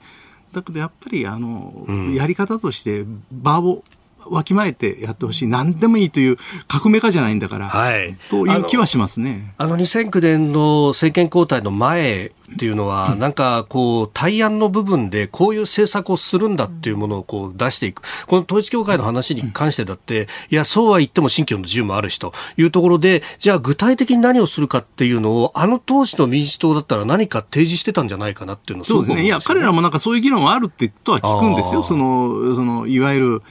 [0.51, 3.83] だけどやっぱりあの、うん、やり方として場を
[4.29, 5.47] わきまえてやってほしい。
[5.47, 7.69] 何でもいいという革命家じゃないんだから。
[7.69, 8.17] はい。
[8.29, 9.53] という気はしますね。
[9.57, 18.03] あの、2009年の政権交代の前っていうのは、なんかこう、対案の部分でこういう政策をするんだっていうものをこう出していく。
[18.27, 29.25] この統一教会の話に関してだって、いや、そうは言っても信教の自由もあるしというところで、じゃあ具体的に何をするかっていうのを、あの当時の民主党だったら何か提示してたんじゃないかなっていうのそうですね。
[29.25, 31.81] いや、彼らもなんかそういう議論はあるってとは聞くんですよ。
[31.81, 33.41] その、その、いわゆる、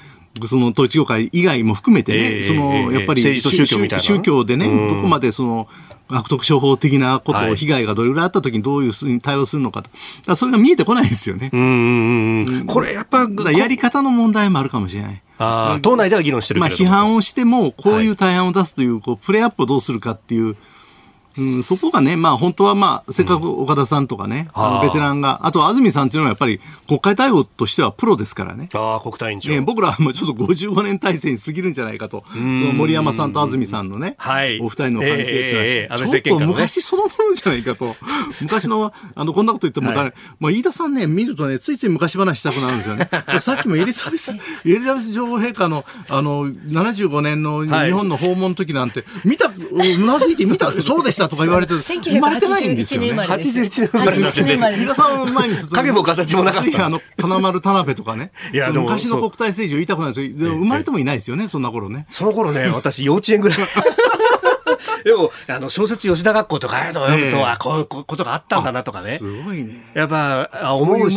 [0.46, 5.68] その統一教会以外も含めてね、えー、そのやっぱり、政治と宗教みたいな宗教でね、どこまでその
[6.08, 9.82] 悪徳商法的なことを、被害がどれぐらいあったときにどういうふうに対応するのか
[10.24, 11.50] と、それが見えてこないですよね。
[11.52, 15.22] うんこれやっぱやり方の問題もあるかもしれない。
[15.38, 20.56] あ党内では議論してるまあ、批判をしても、こういう対案を出すという、こうプレーアップをどうするかっていう、
[21.38, 28.68] うん、そこがね、まあ本当はまあ、せっかく岡田さんとかね、うん、あのベテランが、あと安住さんっていうのはやっぱり国会対応としてはプロですからね。
[28.74, 29.50] ああ、国対委員長。
[29.50, 37.96] ね、僕らはもうちょっと55年体制に過ぎるんじゃないかと、その森山さんと安住さんのね、はい、お二人の関係ってのは、ちょっと昔そのものじゃないかと、
[38.40, 43.08] 昔の、あの、こんなこと言っても誰、はい、まあ飯田さんね、見るとね、ついつい昔話したくなるんですよね。
[43.40, 53.12] さっきもエリザベス、エリザベス女王陛下の、あの、75年の日本の訪問の時なんて、見た、うなずいて見た、 そうでしたとか言われて、生まれてないんですよね。
[53.12, 54.42] 81年生まれです。
[54.42, 54.76] 81年生まれ。
[54.76, 55.76] 皆さん前にすると。
[55.76, 56.86] 影も形もなかった。
[56.86, 58.32] あの、金丸田辺とかね。
[58.52, 60.52] いや、昔の国体政治を言いたくないですよ。
[60.52, 62.06] 生まれてもいないですよね、そんな頃ね。
[62.10, 63.58] その頃ね、私幼稚園ぐらい。
[65.04, 69.18] でも、あの、小説吉田学校とかああいうのを読むと、えー、こういうことがあったんだなとかね。
[69.18, 69.74] すごいね。
[69.94, 71.16] やっぱ、思うし、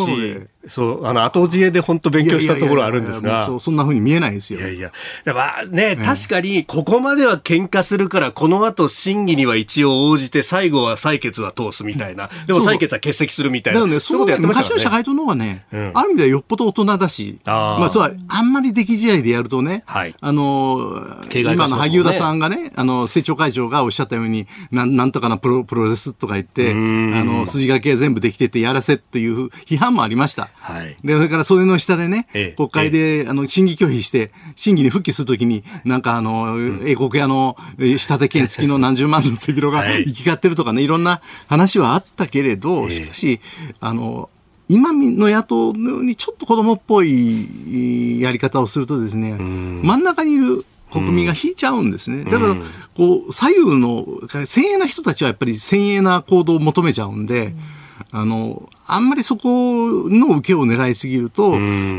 [0.67, 3.49] そう、あの、後知恵で本当勉強したところあるんですが。
[3.59, 4.59] そんなふうに見えないですよ。
[4.59, 4.91] いやいや。
[5.25, 12.29] まあね、確かに、ここまでは喧嘩するから、この後審議には一応応じて、最後は採決は通すみたいな。
[12.47, 13.81] でも採決は欠席するみたいな。
[13.81, 30.49] だね、そうね、昔の社会党の方がね、うん、ある意味ではよっぽど大人だし、あまあ、そうは、あんまり出来試合でやるとね、はい、あの、今の萩生田さんがね、あの、政調会長がおっしゃったように、なん、なんとかなプロ、プロレスとか言って、あの、筋書きが全部できててやらせという批判もありました。
[30.59, 30.97] はい。
[31.03, 37.55] で、からそれの下でね、ええ、国会で、え、あの審議拒否して、審議に復帰するときに、なんかあの、うん、英国屋の
[37.97, 43.41] 下手券付きの何十万の背広が 行き交ってるとかね、いろんな話はあったけれど、しかし、
[43.79, 44.29] あの、
[44.67, 52.23] 今の野党にちょっと子供っぽいやり方をするとですね、真ん中にいる国民が引いちゃうんですね。
[52.23, 52.55] だから、
[52.95, 54.05] こう、左右の、
[54.45, 57.53] 先鋭な人たちはやっぱり先鋭な行動を求めちゃうんで、
[58.11, 61.51] あの、あんまりそこの受けを狙いすぎると、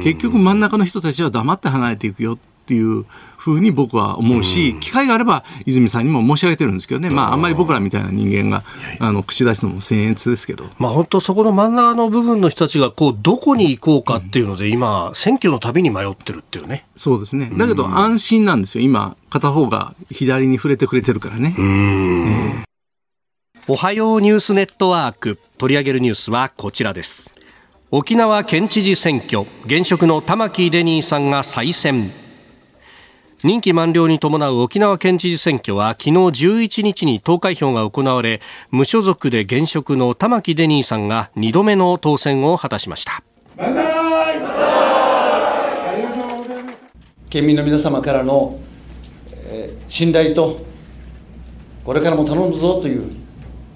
[0.02, 3.04] 結局真ん中の人たちは黙って離れていくよっていう
[3.46, 8.64] ふうに僕は思うし、機会があれば泉さんにも申し上げてるんですけどね、まあ、あんまり僕らみたいな人間が
[8.98, 16.86] あの口出すのも僭越ですけど、まあ、本当、そこの真ん中の部分の人たちがこうどこに行こうかっていうので、今、選挙のたびに迷ってるっていうね。
[16.96, 21.54] そうですね、だけど安心なんですよ、今、片方が左に触れてくれてるからね。
[21.56, 22.65] えー
[23.68, 25.40] おはようニュースネットワーク。
[25.58, 27.32] 取り上げるニュースはこちらです。
[27.90, 29.40] 沖縄県知事選挙。
[29.64, 32.12] 現職の玉城デニーさんが再選。
[33.42, 43.24] 任期満了に伴う沖縄県知事選挙は昨日11日に投開票が行われ無所属で現職の玉城デニーさんが2度目の当選を果たしました。
[47.28, 48.60] 県民の皆様からの、
[49.48, 50.64] えー、信頼と
[51.82, 53.25] これからも頼むぞという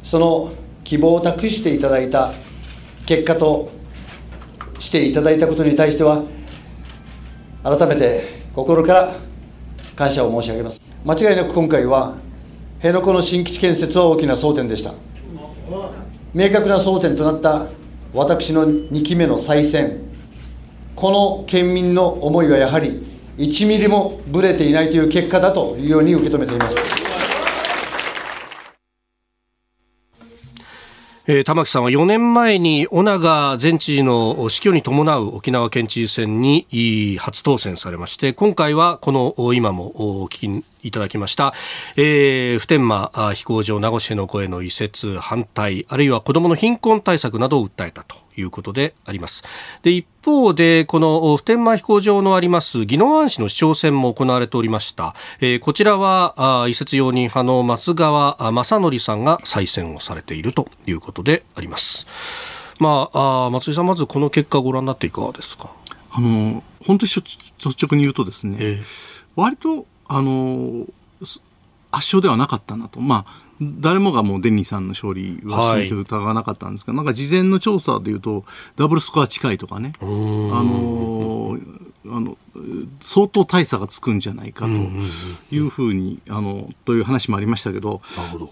[0.03, 0.53] その
[0.85, 2.33] 希望を託していただいた
[3.07, 3.71] 結果と
[4.79, 6.23] していただいたことに対しては
[7.63, 9.15] 改めて心から
[9.95, 10.81] 感謝を申し上げます。
[11.05, 12.15] 間違いなく今回は
[12.77, 14.95] 辺野古の新基地建設は大きな争点でした。
[16.33, 17.67] 明確な争点となった
[18.15, 19.99] 私の2期目の再選。
[20.97, 23.07] この県民の思いはやはり
[23.39, 27.00] 1ミリもぶれていないという結果だというように受け止めています。
[31.27, 41.55] えー、玉木さんは4年前に尾長前知事の死去に伴う沖縄県知事選に初当選されまして今回はこの今もお聞きいただきました、
[41.97, 49.45] えー、普天間飛行場名護市への声の移設反対あるいは子どもの貧困対策などを訴えたということであります。
[49.83, 62.07] で一方でこの普天間飛行場のあります宜野湾市の市長選も行われておりました、えー、こちらは移設容認派の松川正則さんが再選をされているということであります。
[62.79, 65.71] まあ、あ松井さんまずこの結果をご覧になっていかがですか？
[66.13, 67.21] あの本当に率
[67.59, 68.85] 直に言うとですね、えー、
[69.37, 70.87] 割とあの
[71.21, 71.41] 圧
[71.93, 73.01] 勝ではなかったなと。
[73.01, 78.45] まあ誰もがもうデニーさんの勝利は信じて疑わなかったんですが、はい、なんか事前の調査でいうと
[78.77, 79.93] ダブルスコア近いとかね。
[80.01, 81.59] あの
[82.07, 82.37] あの
[83.01, 84.71] 相当大差がつくんじゃないかと
[85.55, 88.01] いうふうにあのという話もありましたけど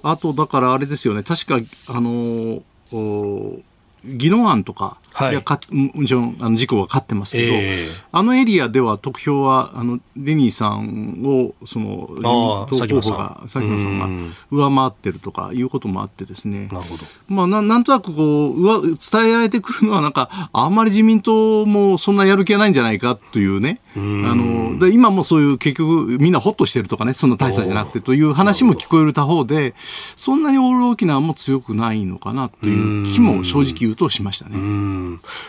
[0.03, 1.23] あとだからあれですよね。
[1.23, 1.57] 確か
[1.89, 2.63] あの
[4.05, 12.09] 宜野湾とか、はい、いやかもちろんあの事故は勝ってますけど、えー、あのエリアでは得票はあのデニーさんをその
[12.71, 13.99] 党候補が佐喜眞さん。
[13.99, 14.09] が
[14.51, 16.69] 上回ってるとかいうこともあってですね。
[16.73, 29.75] なるほど、まあ、ななんとなくこう伝えられてくるのはなんかあんまり自民党もそんなやる気はないんじゃないかというねあので今もそういう結局みんなほっとしてるとかねそんな大差じゃなくてという話も聞こえる他方で
[30.17, 34.57] そんなにオール沖縄も強くないのかなという気も正直言うとしましたね。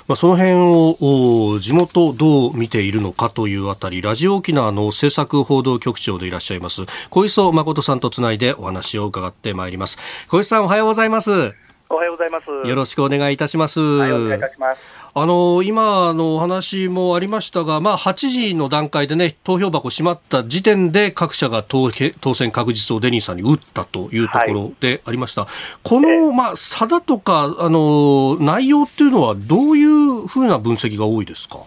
[0.08, 9.98] まあ、その辺を地元どう見ているのかというあたりラジオ沖縄の政策報道局長でいらっしゃいます小磯誠さんとつないでお話を伺ってまいります。
[10.28, 12.46] 小磯さんおはようございますおはようございます。
[12.68, 13.80] よろしくお願いいたします。
[13.80, 14.82] はいお願いいたします。
[15.16, 21.90] あの今のお話もありましたが、まあ、8時の段階で、ね、投票箱閉まった時点で各社が当
[22.22, 25.50] 当選確実をデニーさんに打ったというところでありました、はい、
[25.82, 31.58] この、まあ、差だとかあの内容っていうのはどういうふうな分析が多いですか？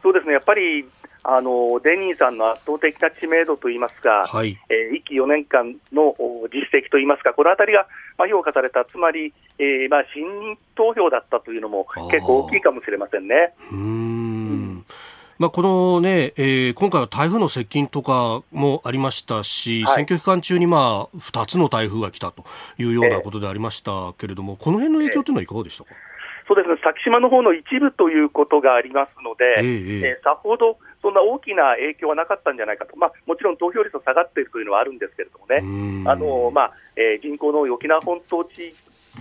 [0.00, 0.34] そうですね。
[0.34, 0.86] やっぱり
[1.28, 6.14] あのデニーさんの圧倒的な知名度といいますか、はい、えー、1期4年間の
[6.52, 13.54] 実績といいますか、このあたりが、まあ、評価された、つまり、えーまあ、信任投票だったというのも結構大きいかもしれませんね。
[13.72, 14.84] うん。
[15.38, 22.44] まあ、このね、えー、今回は台風の接近とかもありましたし、はい、選挙期間中にまあ2つの台風が来たと
[22.78, 25.90] いうようなことでありましたけれども、えー、この辺の影響というのはいかがでしたか、
[26.48, 38.74] そうですね、先島の方の一部ということがありますので、えー、えー、さほどそんな大きな影響はなかったんじゃないかと、まあ、もちろん投票率は下がっているというのはあるんですけれどもね、あのまあえー、人口の沖縄本島地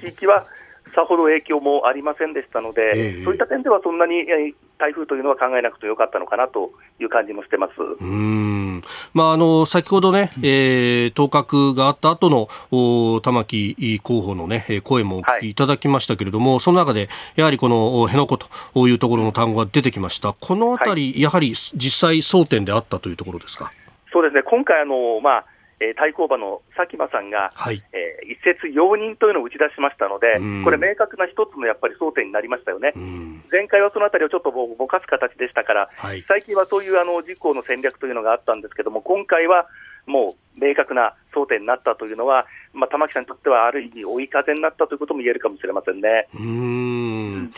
[0.03, 0.45] 域は、
[0.93, 7.73] さほど影響もありませんでしたので、えー、そういった点ではそんなに、えー、台風というのは考えなくてよかったのかなという感じもしてます。
[7.99, 8.81] うん。
[9.13, 15.55] まあ、あの先ほどね、えー、当確があった後のお玉木候補の、ね、声もお聞きい。
[15.55, 23.71] ただきましたけれども、はい、その中でやはりこの辺野古というところの単語が出てきました、このあたり、はい、やはり実際、争点であったというところですか？
[24.11, 24.43] そうですね。
[24.43, 25.45] 今回あの、まあ
[25.79, 32.93] えー、対抗馬の佐喜眞さんが、はい、えー、一説容認というのを打ち出しましたので、これ、明確な一つのやっぱり争点になりましたよね、
[33.51, 39.67] 前回はそのあたりをちょっとぼかす形でしたから、はい、最近はそういうあの実行の戦略というのがあったんですけども、今回は
[40.05, 46.27] もう明確な争点になったというのは、まあ、玉木さんにとってはある意味、追い風になったということも言えるかもしれませんね。
[46.35, 47.51] うん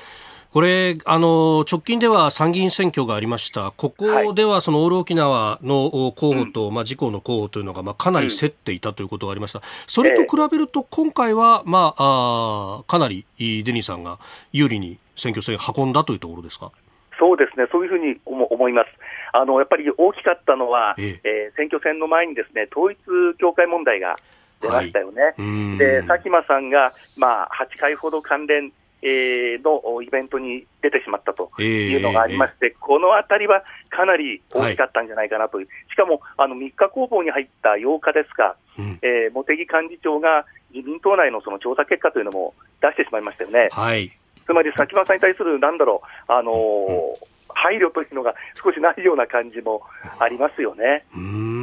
[0.53, 14.19] これあの直近では参議院選挙がありました、ここではそのオール沖縄の候補と、まあ、自公の候補というのが、まあ、かなり競っていたということがありました、それと比べると、今回は、まあ、あかなりデニーさんが
[14.51, 16.71] 有利に選挙戦運んだというところですか？
[17.19, 18.89] そうですね、そういうふうに思います。
[19.33, 21.29] あのやっぱり大きかったのは、ええ。
[21.29, 22.97] えー、選挙戦の前にですね統一
[23.37, 24.17] 教会問題が
[24.61, 25.21] 出ましたよね。
[25.21, 25.29] は
[25.75, 28.71] い、で佐喜眞さんが、まあ、8回ほど関連
[29.01, 43.69] えー、のイベントに出てしまったというのがありまして、えー、このあたりはかなり大きかったんじゃないかなという、はい、しかもあの3日工房に入った8日ですが、うん、えー、茂木幹事長が自民党内のその調査結果というのも出してしまいましたよね。
[43.71, 44.11] はい、
[44.45, 47.15] つまり佐喜眞さんに対する、なんだろう、あのーうん、
[47.49, 49.81] 配慮というのが少しないような感じも
[50.19, 51.05] ありますよね。
[51.15, 51.56] うん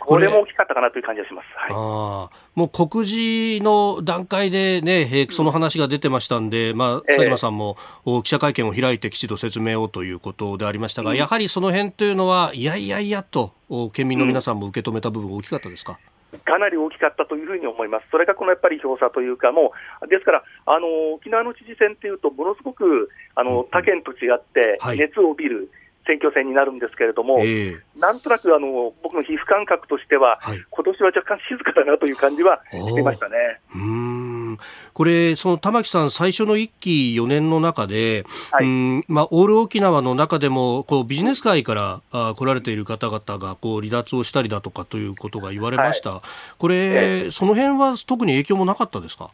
[0.00, 1.46] これも大きかったかなという感じがします。
[1.54, 7.76] はい、あもう告示の段階でね、その話が出てましたんで、まあ、佐島さんも
[8.22, 13.52] 記者会見を開いてきちんと説明をということでありましたが、うん、やはりその辺というのは、いやいやいやと、
[13.92, 15.98] 県民の皆さんも受け止めた部分、大きかったですか？
[16.46, 25.68] かなり大きかったというふうに思います、それがこのやっぱり票差というか、もうですから、あの沖縄の知事選というと、ものすごくあの他県と違って、熱を帯びる、はい
[26.06, 33.60] 選挙戦になるんですけれども、えー、なんとなくあの僕の皮膚感覚としては、はい、今年は若干静かだなという感じはしてましたね。
[33.74, 34.58] うん。
[34.92, 46.20] これ、その玉木さん、最初の1期4年の中で、はい、うんまあ、オール沖縄の中でもこうビジネス界からあ来られている方々がこう離脱をしたりだとかということが言われました、はい、
[46.58, 49.30] これ、えー、その辺は特に影響もなかったですか？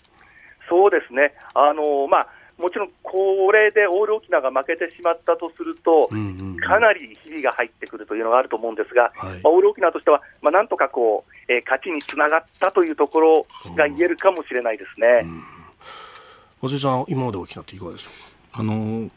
[0.71, 1.33] そうですね。
[1.55, 2.29] あのまあ
[2.59, 6.09] もちろんこれでオール沖縄が負けてしまったとすると、
[6.61, 13.47] かなりひびが入ってくるというのがあると思うんですが、はい、まあ、オール沖縄としては、まあ、なんとかこう、えー、勝ちにつながったというところ
[13.77, 15.25] が言えるかもしれないですね。
[16.61, 18.61] 松井さん、今までお聞きになっていかがでしょうか？
[18.61, 19.09] あの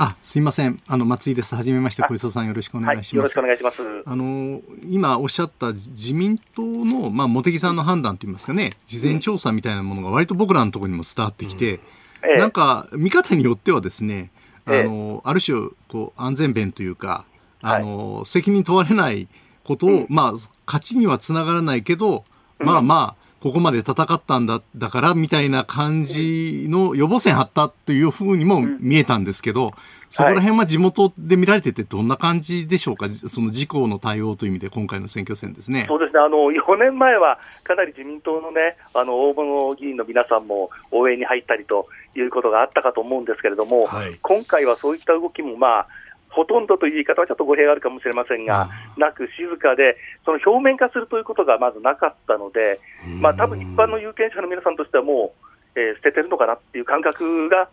[0.00, 0.80] あすみません。
[0.86, 1.56] あの松井です。
[1.56, 4.02] はじめまして小磯さんよろしくお願いします、はい、よろしくお願いします。
[4.06, 11.80] あの今おっしゃった自民党のまあ茂木さんの判断といいますかね事前調査みたいなものが割と僕らのところにも伝わってきて、うん
[12.22, 14.30] なんか見方によってはですね、
[14.64, 17.24] あのある種こう安全弁というか
[17.62, 19.28] あの、はい、責任問われない
[19.64, 20.32] ことを、うん、まあ
[20.66, 22.24] 勝ちにはつながらないけど、
[22.58, 29.72] うん、まあまあここまで戦ったんだだからみたいな感じの予防線張ったというふうにも見えたんですけど、
[30.10, 35.84] そこら辺は地元で見られててどんな感じでしょうか、その事項の対応という意味で今回の選挙戦ですね。
[35.86, 36.20] そうですね。
[36.20, 41.86] あの4年前はかなり自民党のねあの大物議員の皆さんも応援に入ったりと
[42.16, 45.88] いうことがあったかと思うんですけれども、はい、今回はそういった動きもまあ
[46.30, 52.80] ほとんどという言い方はちょっと語弊があるかもしれませんが、なく静かで、その表面化するということがまずなかったので、
[53.20, 55.34] まあ多分一般の有権者の皆さんとしてはも
[55.74, 57.68] う、えー、捨ててるのかなっていう感覚が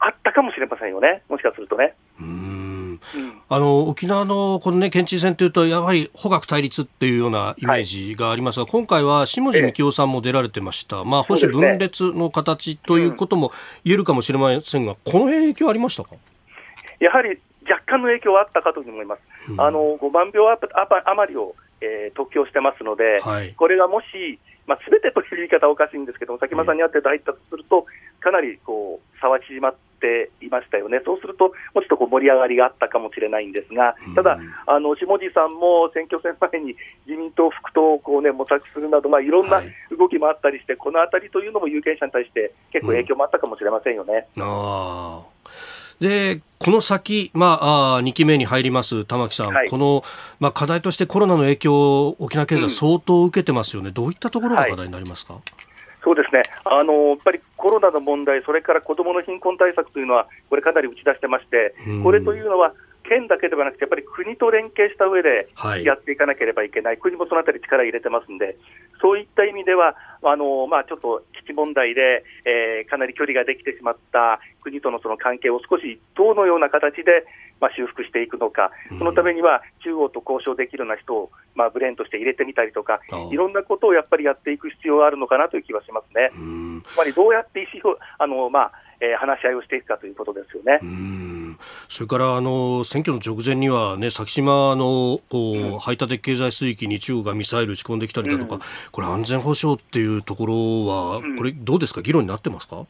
[0.00, 1.94] あったかもしれませんよね、もしかするとね。
[3.48, 13.52] あの沖縄のこの、ね、県知事選というと、やはり保学対立っていうようなイメージがありますが、はい、今回は下地幹郎さんも出られてました、まあ、保守分裂の形ということも
[13.84, 16.16] 言えるかもしれませんが、この辺影響ありましたか？
[17.00, 17.38] やはり
[17.68, 19.20] 若干の影響はあったかと思います。
[19.50, 27.86] うん、あの5万票余りを、えー、得票してますので、はい、これがもし、まあ、全てという言い方はおかしいんですけども、佐喜眞さんにあって入ったとすると、
[28.20, 39.62] かなりこう差は縮まっていましたよね、そうすると、もうちょっとこう盛り上がりがあったかもしれないんですが、ただ、あの下地さんも選挙戦前に自民党、副党をこう、ね、模索するなど、まあ、いろんな
[39.96, 44.26] 動きもあったりして、このあたりというのも有権者に対して結構影響もあったかもしれませんよね。
[44.36, 45.22] うん、あ
[46.00, 50.02] でこの先、まあ、あ2期目に入ります玉木さん、はい、この、
[50.40, 55.42] まあ、課題としてコロナの影響、沖縄経済、相当受けてますよね、うん、どういったところが課題になりますか、はい、
[56.02, 56.42] そうですね。
[56.64, 62.72] あのやっぱりコロナの問題、それから子どもの貧困対策というのは、これ、かなり打ち出してまして、これというのは、
[63.08, 65.48] 県だけではなくて、やっぱり国と連携した上で
[65.82, 68.56] やっていかなければいけない、はい、国もそのあたり力入れてますんで、
[69.00, 77.24] そういった意味では、あのまあ、ちょっと基地問題で、えー、かなり距離ができてしまった国とのその関係を少しどのような形で、
[77.60, 83.00] まあ、修復していくのか、そのためには中央と交渉できるような人を、まあ、ブレーンとして入れてみたりとか、
[83.32, 86.30] いろんなことをやっぱりやっていく必要があるのかなという気はしますね。
[86.86, 90.80] つまりどうやって意思をあの、まあえー、話し合いをしていくかということですよね。
[91.88, 98.60] それからあの選挙の直前には、ね、先島のこう、うん、排他的経済水域に中国がミサイル撃ち込んできたりだとか、うん、
[98.92, 100.54] これ、安全保障っていうところ
[100.86, 102.86] は、これ、どうですか、議論になってますか？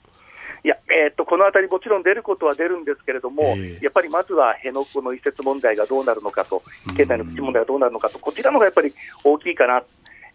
[0.65, 6.63] いや、えー、っとこのあたり、もちろん出ることは出るんですけれども、えー、やっぱりまずは辺野古の移設問題がどうなるのかと、
[6.97, 8.93] 経済の基地問題がどうなるのかと、こちらのがやっぱり
[9.23, 9.83] 大きいかな。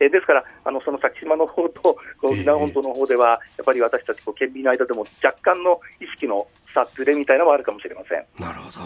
[0.04, 8.26] えー、ですから、あのその先島の方と沖縄本島の方では、やっぱり私たち県民の間でも若干の意識の差ずれみたいなのもあるかもしれません。
[8.40, 8.80] なるほど。
[8.80, 8.84] い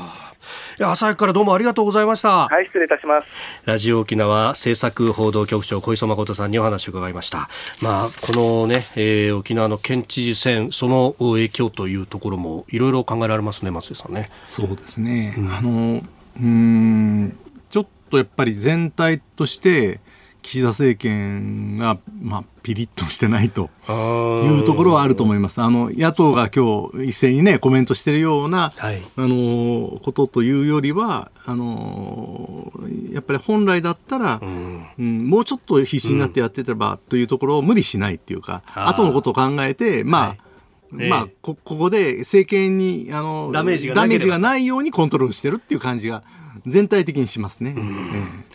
[0.80, 2.48] や朝早くからどうもありがとうございました。
[2.48, 3.28] はい、失礼いたします。
[3.66, 7.50] ラジオ沖縄政策報道局長小磯誠さんにお話を伺いました。
[7.82, 14.28] まあこのね、えー、沖縄の県知事選その影響というところもいろいろ考えられますね、松井さんね。
[14.46, 15.34] そうですね。
[15.38, 16.02] うん、あの
[16.40, 17.38] うん
[17.70, 20.00] ちょっとやっぱり全体として
[20.48, 25.62] 岸田政権が、まあ、ピリッとしてないというところはあると思います。
[25.62, 32.72] あの野党が今日一斉にねコメントしているような、はい、あのことというよりはあの
[33.12, 40.22] やっぱり本来だったら、うん、うん、もうちょっと必死になってやってたば、というところを無理しないっていうか後のことを考えてまあ、
[40.96, 41.10] はい。
[41.10, 46.24] まあ、ここで政権にあのダメージがないようにコントロールしてるっていう感じが
[46.66, 47.76] 全体的にしますね。
[47.76, 48.46] うん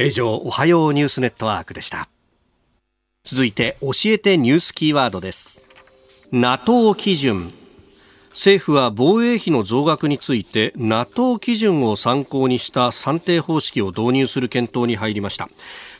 [0.00, 2.08] 以上、おはようニュースネットワークでした。
[3.24, 5.66] 続いて、教えてニュースキーワードです。
[6.30, 7.52] NATO 基準。
[8.30, 15.48] 政府は防衛費の増額について NATO 基準を参考にした算定方式を導入する検討に入りました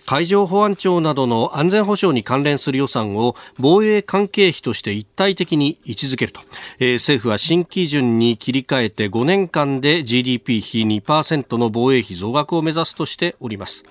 [0.09, 6.41] 海上保安庁などの安全保障に関連する予算を防衛関係費として一体的に位置づけると、
[6.79, 13.85] えー、政府は新基準に切り替えて5年間で GDP 比2%の防衛費増額を目指すとしております。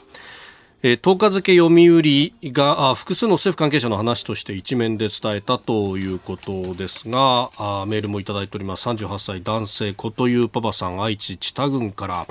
[0.81, 7.51] えー、10日付読売が複数の政府関係者の話として一面で伝えたということですが
[7.85, 8.89] メールもいただいております。
[8.89, 12.27] 38歳男性こというパパさん愛知知多郡から。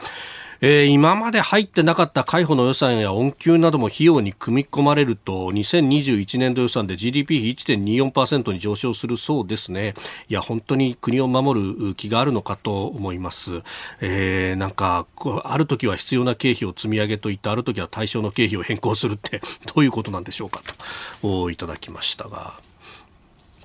[0.60, 9.94] えー、今まで入ってなかった海保の予算や恩給なども費用に組み込まれると2021年度予算で GDP 比1.24%に上昇するそうですね。
[10.28, 13.62] いや本当に国を守る気があるのかと思います、
[14.00, 15.06] えー、なんか
[15.44, 19.40] ある時は必要な経費を積み上げといってある時は対象の経費を変更するって
[19.74, 20.62] どういうことなんでしょうか
[21.22, 22.60] といただきましたが。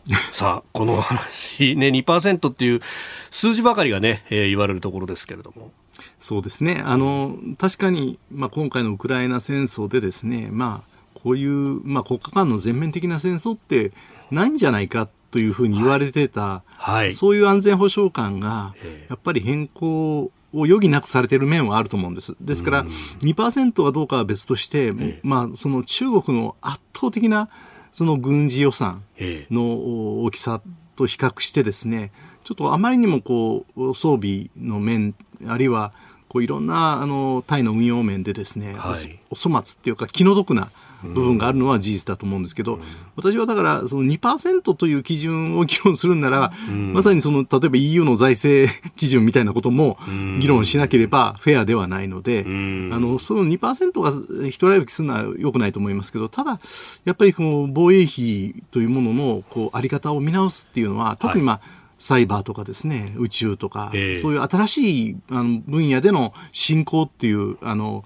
[0.31, 2.81] さあ、この話、ね、2%っていう
[3.29, 5.71] 数字ばかりがね、えー、言われるところですけれども。
[6.19, 6.81] そうですね。
[6.85, 13.91] あの、確かに、まあ、今回のウクライナ戦争でですね、まあ、こういう、まあ、国家間の全面的な戦争って
[14.31, 18.75] ないんじゃないかというふうに言われてた、はい、そういう安全保障感が、
[19.09, 22.35] やっぱり変更を余儀なくされている面はあると思うんです。
[22.41, 22.85] ですから、
[23.21, 24.93] 2%はどうかは別として、
[25.23, 27.49] まあ、その中国の圧倒的な
[27.91, 29.03] その軍事予算
[29.49, 30.61] の大きさ
[30.95, 32.11] と比較してですね、
[32.43, 35.15] ちょっとあまりにもこう装備の面
[35.47, 35.91] あるいは
[36.31, 40.71] こういろんなあのタイの運用面でですね、はい、お粗末っていうか気の毒な
[41.03, 42.81] 部分があるのは事実だと思うんですけど、うん、
[43.17, 49.97] 私はだからその2%という基準を議論するんなら、うん、まさにその例えば EU の財政基準みたいなことも
[50.39, 56.59] 議論しなければフェアではないので、うん、あのその2%が一人歩きするのは良くないと思いますけどただ
[57.03, 68.03] やっぱりこの防衛費というもののこうあり方を見直すっていうのは特にまあ、はいサイバーとかですね、宇宙とか、えー、そういう新しいあの分野での振興っていう、あの、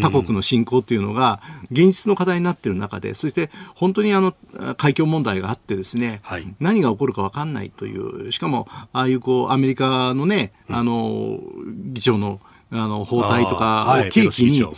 [0.00, 1.40] 他国の振興っていうのが
[1.70, 4.32] 現実の課題になっている中でそして本当にあの
[4.76, 12.40] 海峡問題があってですね、はい、何が起こるか分かんないというしかもああいうこうアメリカのね、あの議長の
[12.70, 14.74] あの包帯とかを契機に、はい、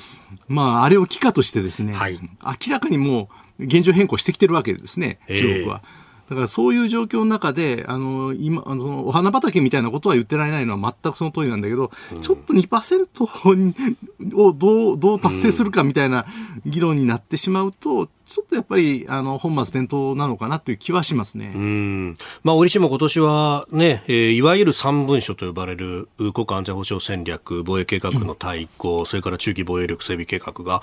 [0.48, 5.82] まあ、あれを機かとしてですね、はい、明らかにもう現状変更してきてるわけですね中国は。
[6.28, 16.26] だからそういう状況の中で、あの、今、あの、お花畑みたいなことは言ってられないのは全くその通りなんだけど、うん、ちょっと2%をどう、どう達成するかみたいな
[16.64, 21.52] 議論になってしまうと、ちょっとやっぱり、あの、本末転倒なのかなという気はしますね。
[21.54, 22.14] うん。
[22.42, 30.82] まあ、折しも今年はね、えー、いわゆる三文書と呼ばれる国家安全保障戦略、防衛計画の対抗、うん、それから中期防衛力整備計画が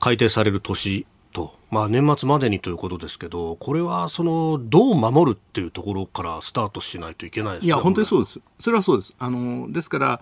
[0.00, 7.66] 改定される年と、まあ、年末までにということですけど、これはそのどう守るっていうところからスタートしないといけないですね。
[7.66, 8.40] いや、本当にそうです。
[8.58, 9.14] それはそうです。
[9.18, 10.20] あのですから、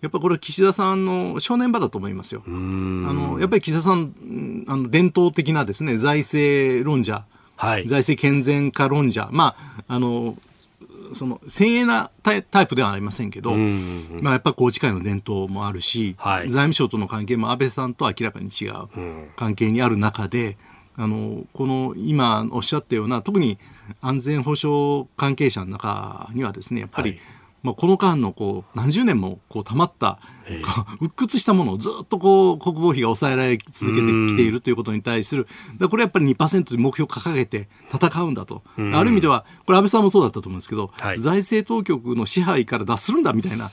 [0.00, 2.42] やっぱこれは岸田さんの正念場だと思いますよ。
[2.46, 7.24] あのやっぱり岸田さん、あの伝統的なですね財政論者、
[7.56, 10.36] はい、財政健全化論者、まああの
[11.14, 18.88] その先鋭なタイプではありませんけど、まあ、やっぱ宏池会の伝統もあるし、はい、財務省との関係も安倍さんと明らかに違う
[19.36, 20.56] 関係にある中で、
[20.96, 23.58] あのこの今おっしゃったような特に
[24.00, 27.20] 安全保障関係者の中にはですねやっぱり、はい
[27.62, 30.18] まあ、この間のこう何十年もこう溜まった
[31.00, 35.46] 鬱屈したものをずっとこう国防費が抑えられ続けてきているということに対する
[35.78, 38.62] だこれやっぱり2%で目標を掲げて戦うんだと。
[38.76, 43.70] ある意味ではこれ安倍さんもそうだったと思うんですけど、はい、財政当局の支配から脱するんだみたいな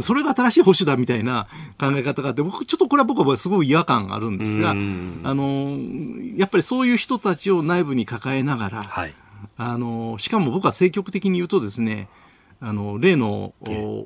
[0.00, 5.76] それが新しい保守だみたいな考え方があって僕ちょっとこれは僕はすごい違和感あるんですがあの
[6.36, 9.14] やっぱりそういう人たちを内部に抱えながら、はい、
[9.58, 12.08] あのしかも僕は積極的に言うとですね
[12.64, 13.54] あの例の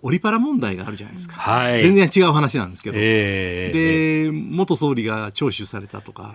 [0.03, 6.35] オリパラ問題があるじゃないですか、はい、全然違う話なんですけど、えー、で元総理が聴取されたとか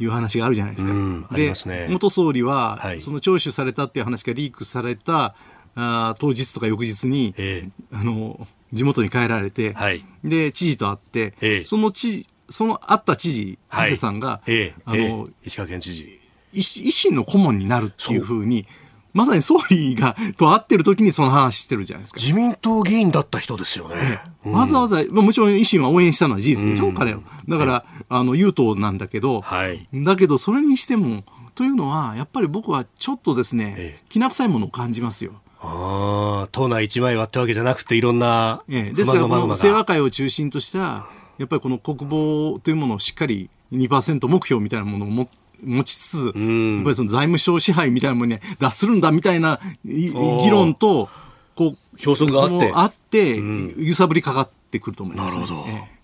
[0.00, 0.92] いう話があるじゃないですか。
[1.34, 5.34] で、ね、元総理は、はい、その聴取されたっていう話がリークされた
[5.76, 16.20] あ当日とか翌日に、えー、あの地元に帰られて、はい、で知事と会って、えー、その知その会った知事、長谷さんが、えー、あの、石川県知事。
[16.52, 18.66] 維新の顧問になるっていうふうに
[19.12, 22.20] まさに総理がと会ってる時にその話してるじゃないですか。
[22.20, 24.20] 自民党議員だった人ですよね。
[24.44, 27.20] うん、わざわざ、もちろん維新は応援したのは事実でしょ、うん、彼は。
[27.48, 35.32] だから、あの、優党なんだけど、はい、だけどそれにしても、というのは、やっぱり僕はちょっとですね、ええ、きな臭いものを感じますよ。
[35.60, 41.06] ああ、党内一枚割ったわけじゃなくて、いろんな、ええ、ですから、この清和会を中心とした、
[41.38, 45.32] やっぱりこの国防というものをしっかり2%目標みたいなものを持って、
[45.64, 50.10] 持ちつつ、やっぱりその財務省支配みたいなものに脱するんだみたいな議
[50.50, 51.08] 論と、
[51.54, 53.40] こう、表層があって、あって、
[53.76, 55.68] 揺さぶりかかってくると思います、ね、なるほど。
[55.68, 56.00] ええ。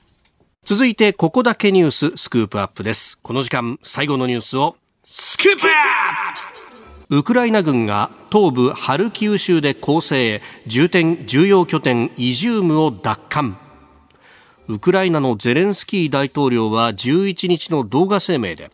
[0.64, 3.18] 続いて、ここだけニューススクープアップです。
[3.22, 6.52] この時間、最後のニュースを、スクープアッ
[7.09, 7.16] プ。
[7.18, 13.57] ウクライナ軍が東部ハルキウ州で攻勢、重点、重要拠点イジュームを奪還。
[14.66, 18.72] ウクライナのゼレンスキー大統領は11日の動画声明で、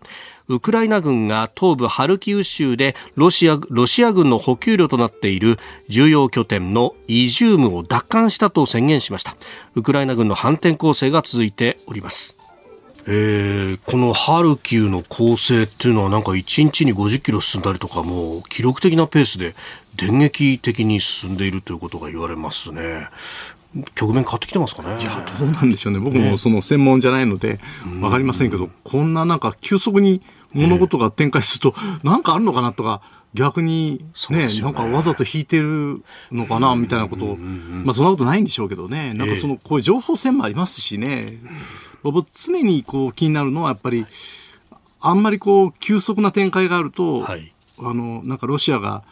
[0.52, 9.34] ウクライナ軍が東部ハルキウ州でロシアロシア軍の補給路となっている重要拠点のイジュームを奪還したと宣言しました。
[9.74, 12.36] ウクライナ軍の反転攻勢が続いております。
[13.06, 19.54] えー、このハルキウの攻勢っていうのはなんか1日に50キロ進んだりとかもう記録的なペースで
[19.96, 23.08] 電撃的に進んでいるということが言われますね。
[23.94, 25.00] 局面変わってきてますかね。
[25.00, 25.98] いやどうなんでしょうね。
[25.98, 30.20] 僕もその専門じゃないので分かりませんけど、こんななんか急速に
[30.54, 33.02] 物事が展開すると、なんかあるのかなとか
[33.34, 41.38] 逆にね、ねなんかわざと引いてるのかなみたいなこと、まあそんなことないんでしょうけどね、なんかその、こういう情報戦もありますしね、
[42.02, 44.06] 僕常にこう気になるのはやっぱり、
[45.00, 49.02] あんまりこう急速な展開があると、はい、あの、なんかロシアが、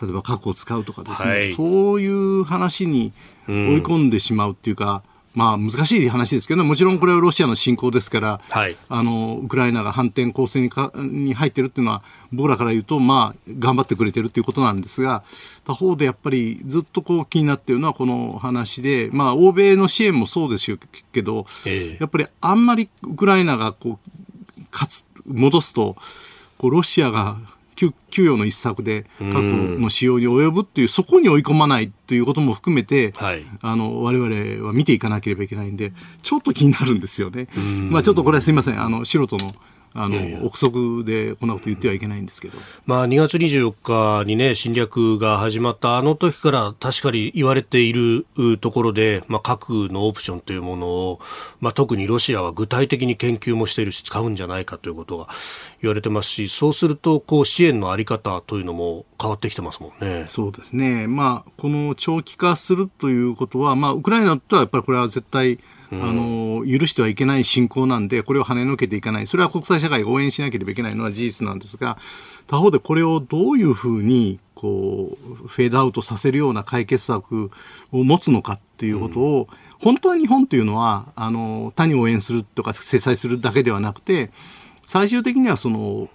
[0.00, 3.12] 例えば核を使うとかですね、はい、そういう話に
[3.48, 5.02] 追い込んでしまうっていうか、
[5.36, 15.24] まあ難しい話ですけど、もちろんこれはロシアの侵攻ですから、はい、あのウクライナが反転攻勢にかに入ってるっていうのは僕らから言うと、まあ、頑張ってくれてるということなんですが
[15.64, 20.74] 他方でやっぱりずっとこう気になっているのはこの話で、まあ、欧米の支援もそうです
[21.12, 23.98] けど、えー、やっぱりあんまりウクライナがこ
[24.58, 25.96] う勝つ戻すと
[26.56, 27.36] こうロシアが
[27.76, 37.48] 給与の一策で核の使用に及ぶっていう、そこに追い込まないということも含めて、はい、あの我々は見ていかなければいけないんで、ちょっと気になるんですよね。
[37.90, 39.50] まあ、ちょっとこれはすみません、あの素人の
[39.96, 48.26] あの憶測でこんなこと言ってはいけないんですけど、まあ、2月24日に、ね、侵略が始まったあの時から確かに言われている
[48.60, 51.20] ところで、まあ、核のオプションというものを、
[51.60, 55.28] まあ、特にロシアは具体的に研究もしているし使うんじゃないかということが
[55.80, 60.24] 言われてますしそうするとこう支援の在り方というのも変わってきてますもんね。
[60.26, 65.58] そうですね、まあ、この長期化するということは、まあ、ウクライナとはやっぱりこれは絶対
[65.92, 69.26] あの許してはいけない侵攻なんでこれを跳ねのけていかない。
[69.26, 71.98] それは国際社会が応援しなければいけないのは事実なんですが
[72.46, 77.50] 他方でこれをどういうふうにこうフェードアウトさせるような解決策
[77.92, 84.30] を持つのかっていうことを、本当は日本というのはあの他に応援するとか制裁するだけではなくて
[84.84, 86.08] 最終的にはその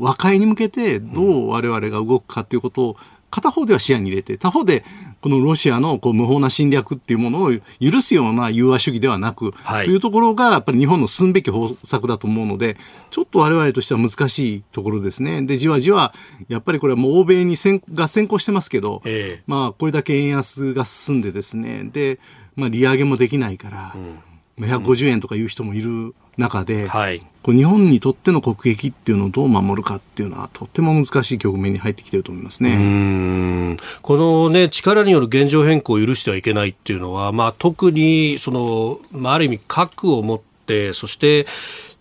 [0.00, 2.96] 和解に向けてどう我々が動くかということを
[3.30, 4.84] 片方では視野に入れて他方で
[5.20, 7.50] このロシアのこう無法な侵略っていうものを
[7.80, 12.76] 許すような融和主義ではなく、はい、というところがやっぱり日本の進むべき方策だと思うので
[13.10, 15.42] ちょっと我々としては難しいところですね。
[15.42, 16.14] でじわじわ
[16.48, 22.20] やっぱりこれはもう欧米に先が先行してますけど、えー、まあこれだけ円安が進んでですねで、
[22.54, 23.92] まあ、利上げもできないから。
[23.94, 24.18] うん
[24.58, 33.76] 150円とかいう人もいる中で、はい、こう日本にとっての国益っていうのをどう守るかっていうのはとても難しい局面に入ってきてると思いますね。
[34.02, 41.46] この、ね、力による現状変更を許してはいけないっていうのは、まあ、特にその、まあ、ある意味核を持ってそして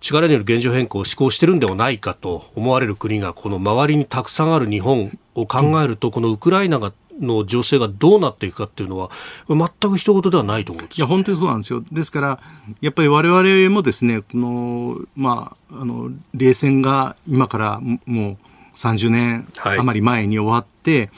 [0.01, 9.09] 力による現状変更を施行してるんではないかと思われる国がこの周りにたくさんある日本を考えると、このウクライナがの情勢がどうなっていくかっていうのは、
[9.47, 11.83] 全く一言ではないと思うんですいや、本当にそうなんですよ。
[11.91, 12.39] ですから、
[12.81, 18.37] やっぱり我々もですね、この、まあ、あの、冷戦が今からもう
[18.75, 21.09] 30年余り前に終わって、はい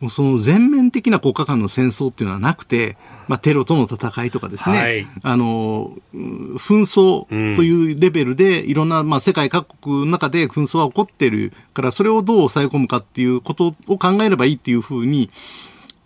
[0.00, 2.96] もうその全面的な国家間の戦争っていうのはなくて、
[3.28, 15.30] まあ、テロとの戦いとかですね、はい、あの紛争というレベルで、いろんな、まあ、世界各国の中で紛争は起こっているからそれをどう抑え込むかっていうことを考えればいいっていうふうに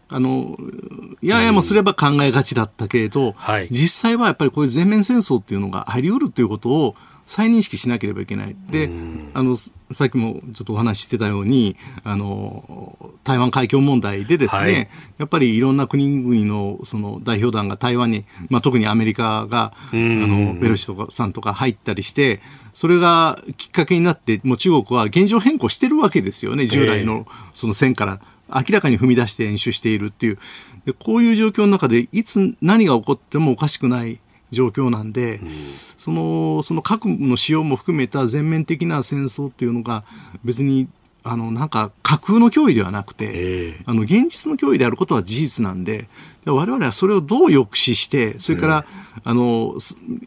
[0.08, 0.56] あの
[1.22, 6.96] ややもすれば考えがちだったけれど、はい、実際はやっぱりこういう全面戦争っていうのがあり得るということを
[7.30, 8.56] 再認識しなければいけない。
[8.72, 8.90] で、
[9.34, 22.40] あの、さっきもちょっとお話ししてたように、あの、台湾海峡問題でですね、はい、やっぱりいろんな国々のその代表団が台湾に、まあ、特にアメリカが、あの、ベロシとかさんとか入ったりして、
[22.74, 28.20] それがきっかけになって、もう中国は現状変更してるわけですよね、従来のその線から
[28.52, 30.38] 明らかに踏み出して演習しているっていう。
[30.84, 34.18] でこういう状況の中で、いつ何が起こってもおかしくない。
[34.50, 35.50] 状況なんで、うん、
[35.96, 40.04] そのその核の使用も含めた全面的な戦争っていうのが
[40.44, 40.88] 別に
[41.22, 46.08] あのなんか架空の脅威ではなくて、えー、あの現実の脅威であることは事実なんで
[46.46, 48.86] 我々はそれをどう抑止してそれから、
[49.16, 49.74] えー、あの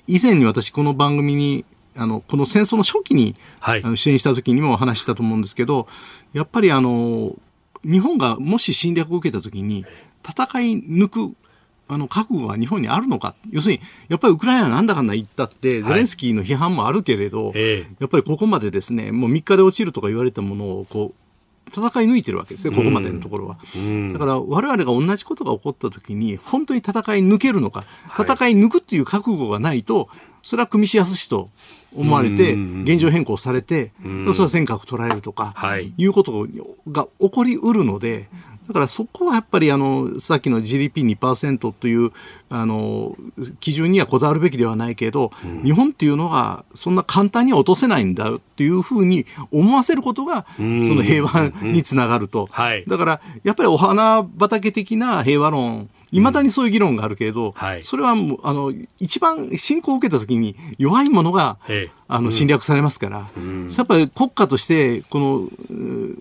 [0.08, 1.66] 以前に私この番組に
[1.96, 5.88] あのこの戦争の初期に、はい、あの支援した時にもお話したと思うんですけど
[6.32, 7.36] やっぱりあの
[7.84, 9.86] 日本がもし侵略を受けた時に
[10.28, 11.36] 戦い抜く
[11.88, 21.24] あの覚悟が日本にあるのか、要するに、やっぱりウクライナなんだかんだ言ったって、ゼレンスキーの批判もあるけれど、はい、やっぱりここまでですね、もう3日で落ちるとか言われたものをこう
[21.72, 23.58] 戦い抜いてるわけですね、ここまでのところは。
[24.12, 27.86] だから、我々が同じことが起こったときに、本当に戦い抜けるのか、
[28.18, 30.10] 戦い抜くっていう覚悟がないと、
[30.44, 31.50] それは組みしやすしと
[31.96, 35.56] 思われて、現状変更されて、それは尖閣取られるとか、
[35.98, 36.48] いうこと
[36.92, 38.28] が起こりうるので、
[38.68, 42.12] だからそこはやっぱりあのさっきの GDP2% という
[42.50, 43.16] あの
[43.60, 57.52] 基準にはこだわるべきではないけど、うん、日本っていうのはそんな簡単には落とせないんだっていうふうに思わせることが、その平和につながると、はい、だからやっぱりお花畑的な平和論いまだにそういう議論があるけれど、うん。
[57.54, 61.58] はい、それはもうあの一番侵攻を受けた時に弱いものが
[62.08, 65.50] あの侵略されますから、うん、やっぱり国家としてこの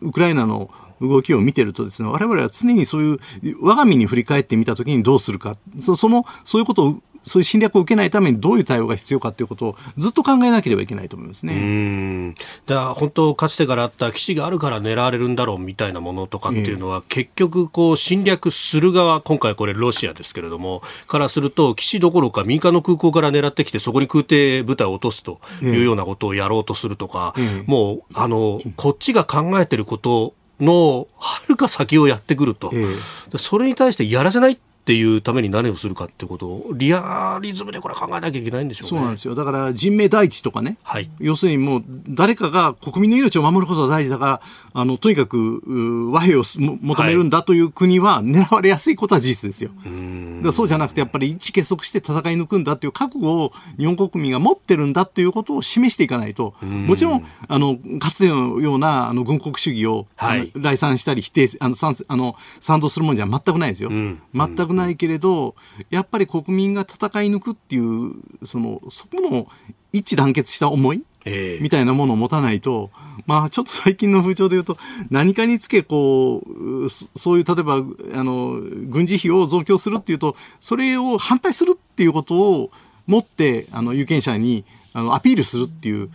[0.01, 0.71] ウクライナの
[1.09, 11.55] 動きを見てるとですね、我々は常にそういう我が身に振り返ってみたときにどうするか、そその、そういうことをそういう侵略を受けないためにどういう対応が必要かということをずっと考えなければいけないと思いますね。
[11.55, 12.35] うん。
[12.67, 39.37] だから本当かつてからあった基地があるから狙われるんだろうみたいなものとかっていうのは、えー、結局こう侵略する側今回これロシアですけれどもからすると基地どころか民間の空港から狙ってきてそこに空挺部隊を落とすというようなことをやろうとするとか、えー、もうあのこっちが考えてることのはるか先をやってくると、えー、それに対してやらせないっていうために何をするかってことをリアリズムでこれ考えなきゃいけないんでしょう、ね、そうなんですよ。
[39.37, 44.41] だから人命第一とかね、はい、要するにもう誰かが国民の命を守ることが大事だから
[44.75, 49.71] あのとにかく和平を求めるんだという国は狙われやすいことは事実ですよ。
[49.85, 63.91] はい、そうじゃなくてやっぱり一致結束して戦い抜くんだという覚悟を日本国民が持ってるんだということを示していかないともちろんあのかつてのようなあの軍国主義を、はい、来賛したり否定あの賛あの賛同するもんじゃ全くないですよ。
[63.91, 65.55] 全くないけれど
[65.91, 68.13] やっぱり国民が戦い抜くっていう
[68.45, 69.49] そのそこの
[69.93, 72.91] 一致団結した思い、えー、みたいなものを持たないと、
[73.27, 74.79] まあちょっと最近の風潮で言うと、
[75.11, 78.59] 何かにつけこう、そういう例えば、あの、
[78.89, 82.71] 軍事費を増強するっていうと、それを反対するっていうことを
[83.07, 84.65] 持って、あの、有権者に
[84.95, 86.09] あのアピールするっていう、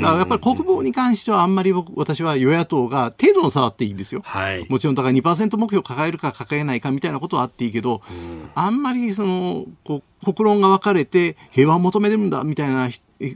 [0.00, 8.02] だからやっぱり国防に関してはあんまり僕私は与野党が程度の差はあっていいんですよ、はい、もちろんだから2%目標を抱えるか抱えないかみたいなことはあっていいけど、
[8.54, 12.88] あんまりそのこう国論が分かれて平和を求めるんだみたいな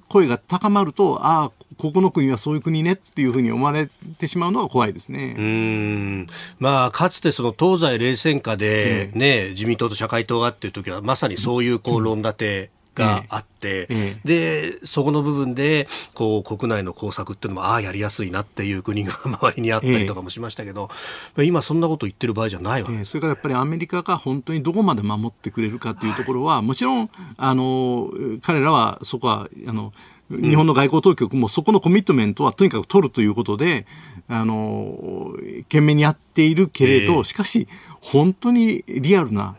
[0.09, 3.89] 声が高まると、ああ、ここの国はそういう国ねっていうふうに思われ
[4.19, 5.35] てしまうのが怖いですね。
[5.39, 6.27] うん。
[6.59, 20.91] まあ、かつてその東西冷戦下でね、自民党と社会党がっていう時はまさにそういうこう論立て、があって、ええ、でそこの部分でこう国内の工作っていうのもああやりやすいなっていう国が 周りにあったりとかもしましたけど、
[21.37, 28.11] え、今そんなこと言ってる場合じゃないわけ、それからやっぱりアメリカが本当にどこまで守ってくれるかというところは、はい、もちろんあの
[28.43, 29.93] 彼らはそこはあの
[30.31, 33.87] 日本の外交当局もそこのコミットメントはとにかく取るということで、
[34.29, 35.33] あの、
[35.65, 37.67] 懸命にやっているけれど、しかし、
[38.01, 39.57] 本当にリアルな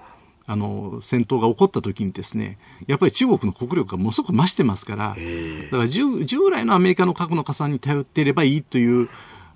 [0.52, 9.10] あの戦闘が起こった時にですねやっぱり中国の国力がものすごく増してますからだから従来のアメリカの核の加算に頼っていればいいという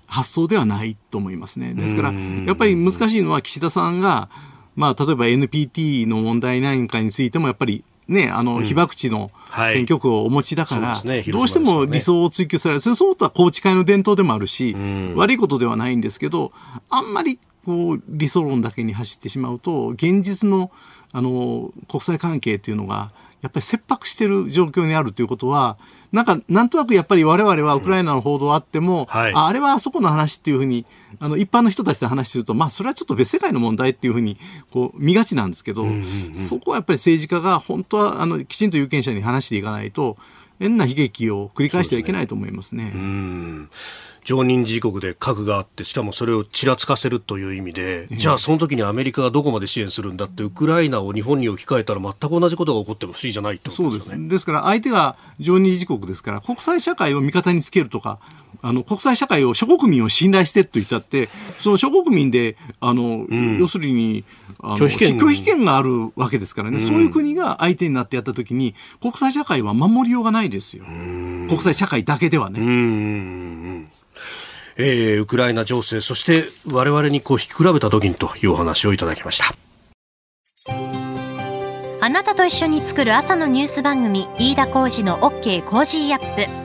[0.06, 1.74] 発想ではないと思いますね。
[1.74, 4.28] ですからやっぱり難しいのは岸田さんが、
[4.76, 9.30] まあ、例えば NPT の問題なんかについてもやっぱりね、あの、被爆地の
[9.72, 12.80] 選挙区をお持ちだから、どうしても理想を追求される。
[12.80, 14.76] それそうとは宏池会の伝統でもあるし、
[15.16, 16.52] 悪いことではないんですけど、
[16.90, 20.70] あんまりこう理想論だけに走ってしまうと現実の
[21.12, 25.76] あの国際関係というのがやっぱり切迫している状況にあるということは
[26.12, 30.86] なんかなんとなくやっぱり我々はウクライナの報道あっても、うんはい、ああれはあそこの話っていうふうに
[31.20, 34.38] あの一般の人たちで話するとまあそれはちょっと別世界の問題っていうふうに
[34.72, 36.00] こう見がちなんですけど、うんうんう
[36.30, 40.16] ん、そこはやっぱり政治家が本当はあのきちんと有権者に話していかないと
[40.58, 42.92] 変な悲劇を繰り返してはいけないと思いますね。
[44.24, 54.28] 常任理事国で核があってしかもそれをちらつかせるという意味で、じゃあその時にアメリカがどこまで支援するんだってウクライナを日本に置き換えたら全く同じことが起こっても不思議じゃないってことですね。
[54.28, 58.18] ですから相手が常任理事国ですから国際社会を味方につけるとか
[58.66, 64.24] あの国際社会を諸国民を信頼してと言ったってその諸国民であの、うん、要するに
[64.58, 73.90] 拒否権拒否権があるわけですからね、うん、そういう国が相手になってやった時に国際社会は守りようがないですよ、国際社会だけではね。
[74.76, 79.54] えー、ウクライナ情勢そして我々にこう引き比べた時にというお話をいただきました。
[82.00, 86.64] あなたと一緒に作る朝のニュース番組飯田浩二の OK コージーアップ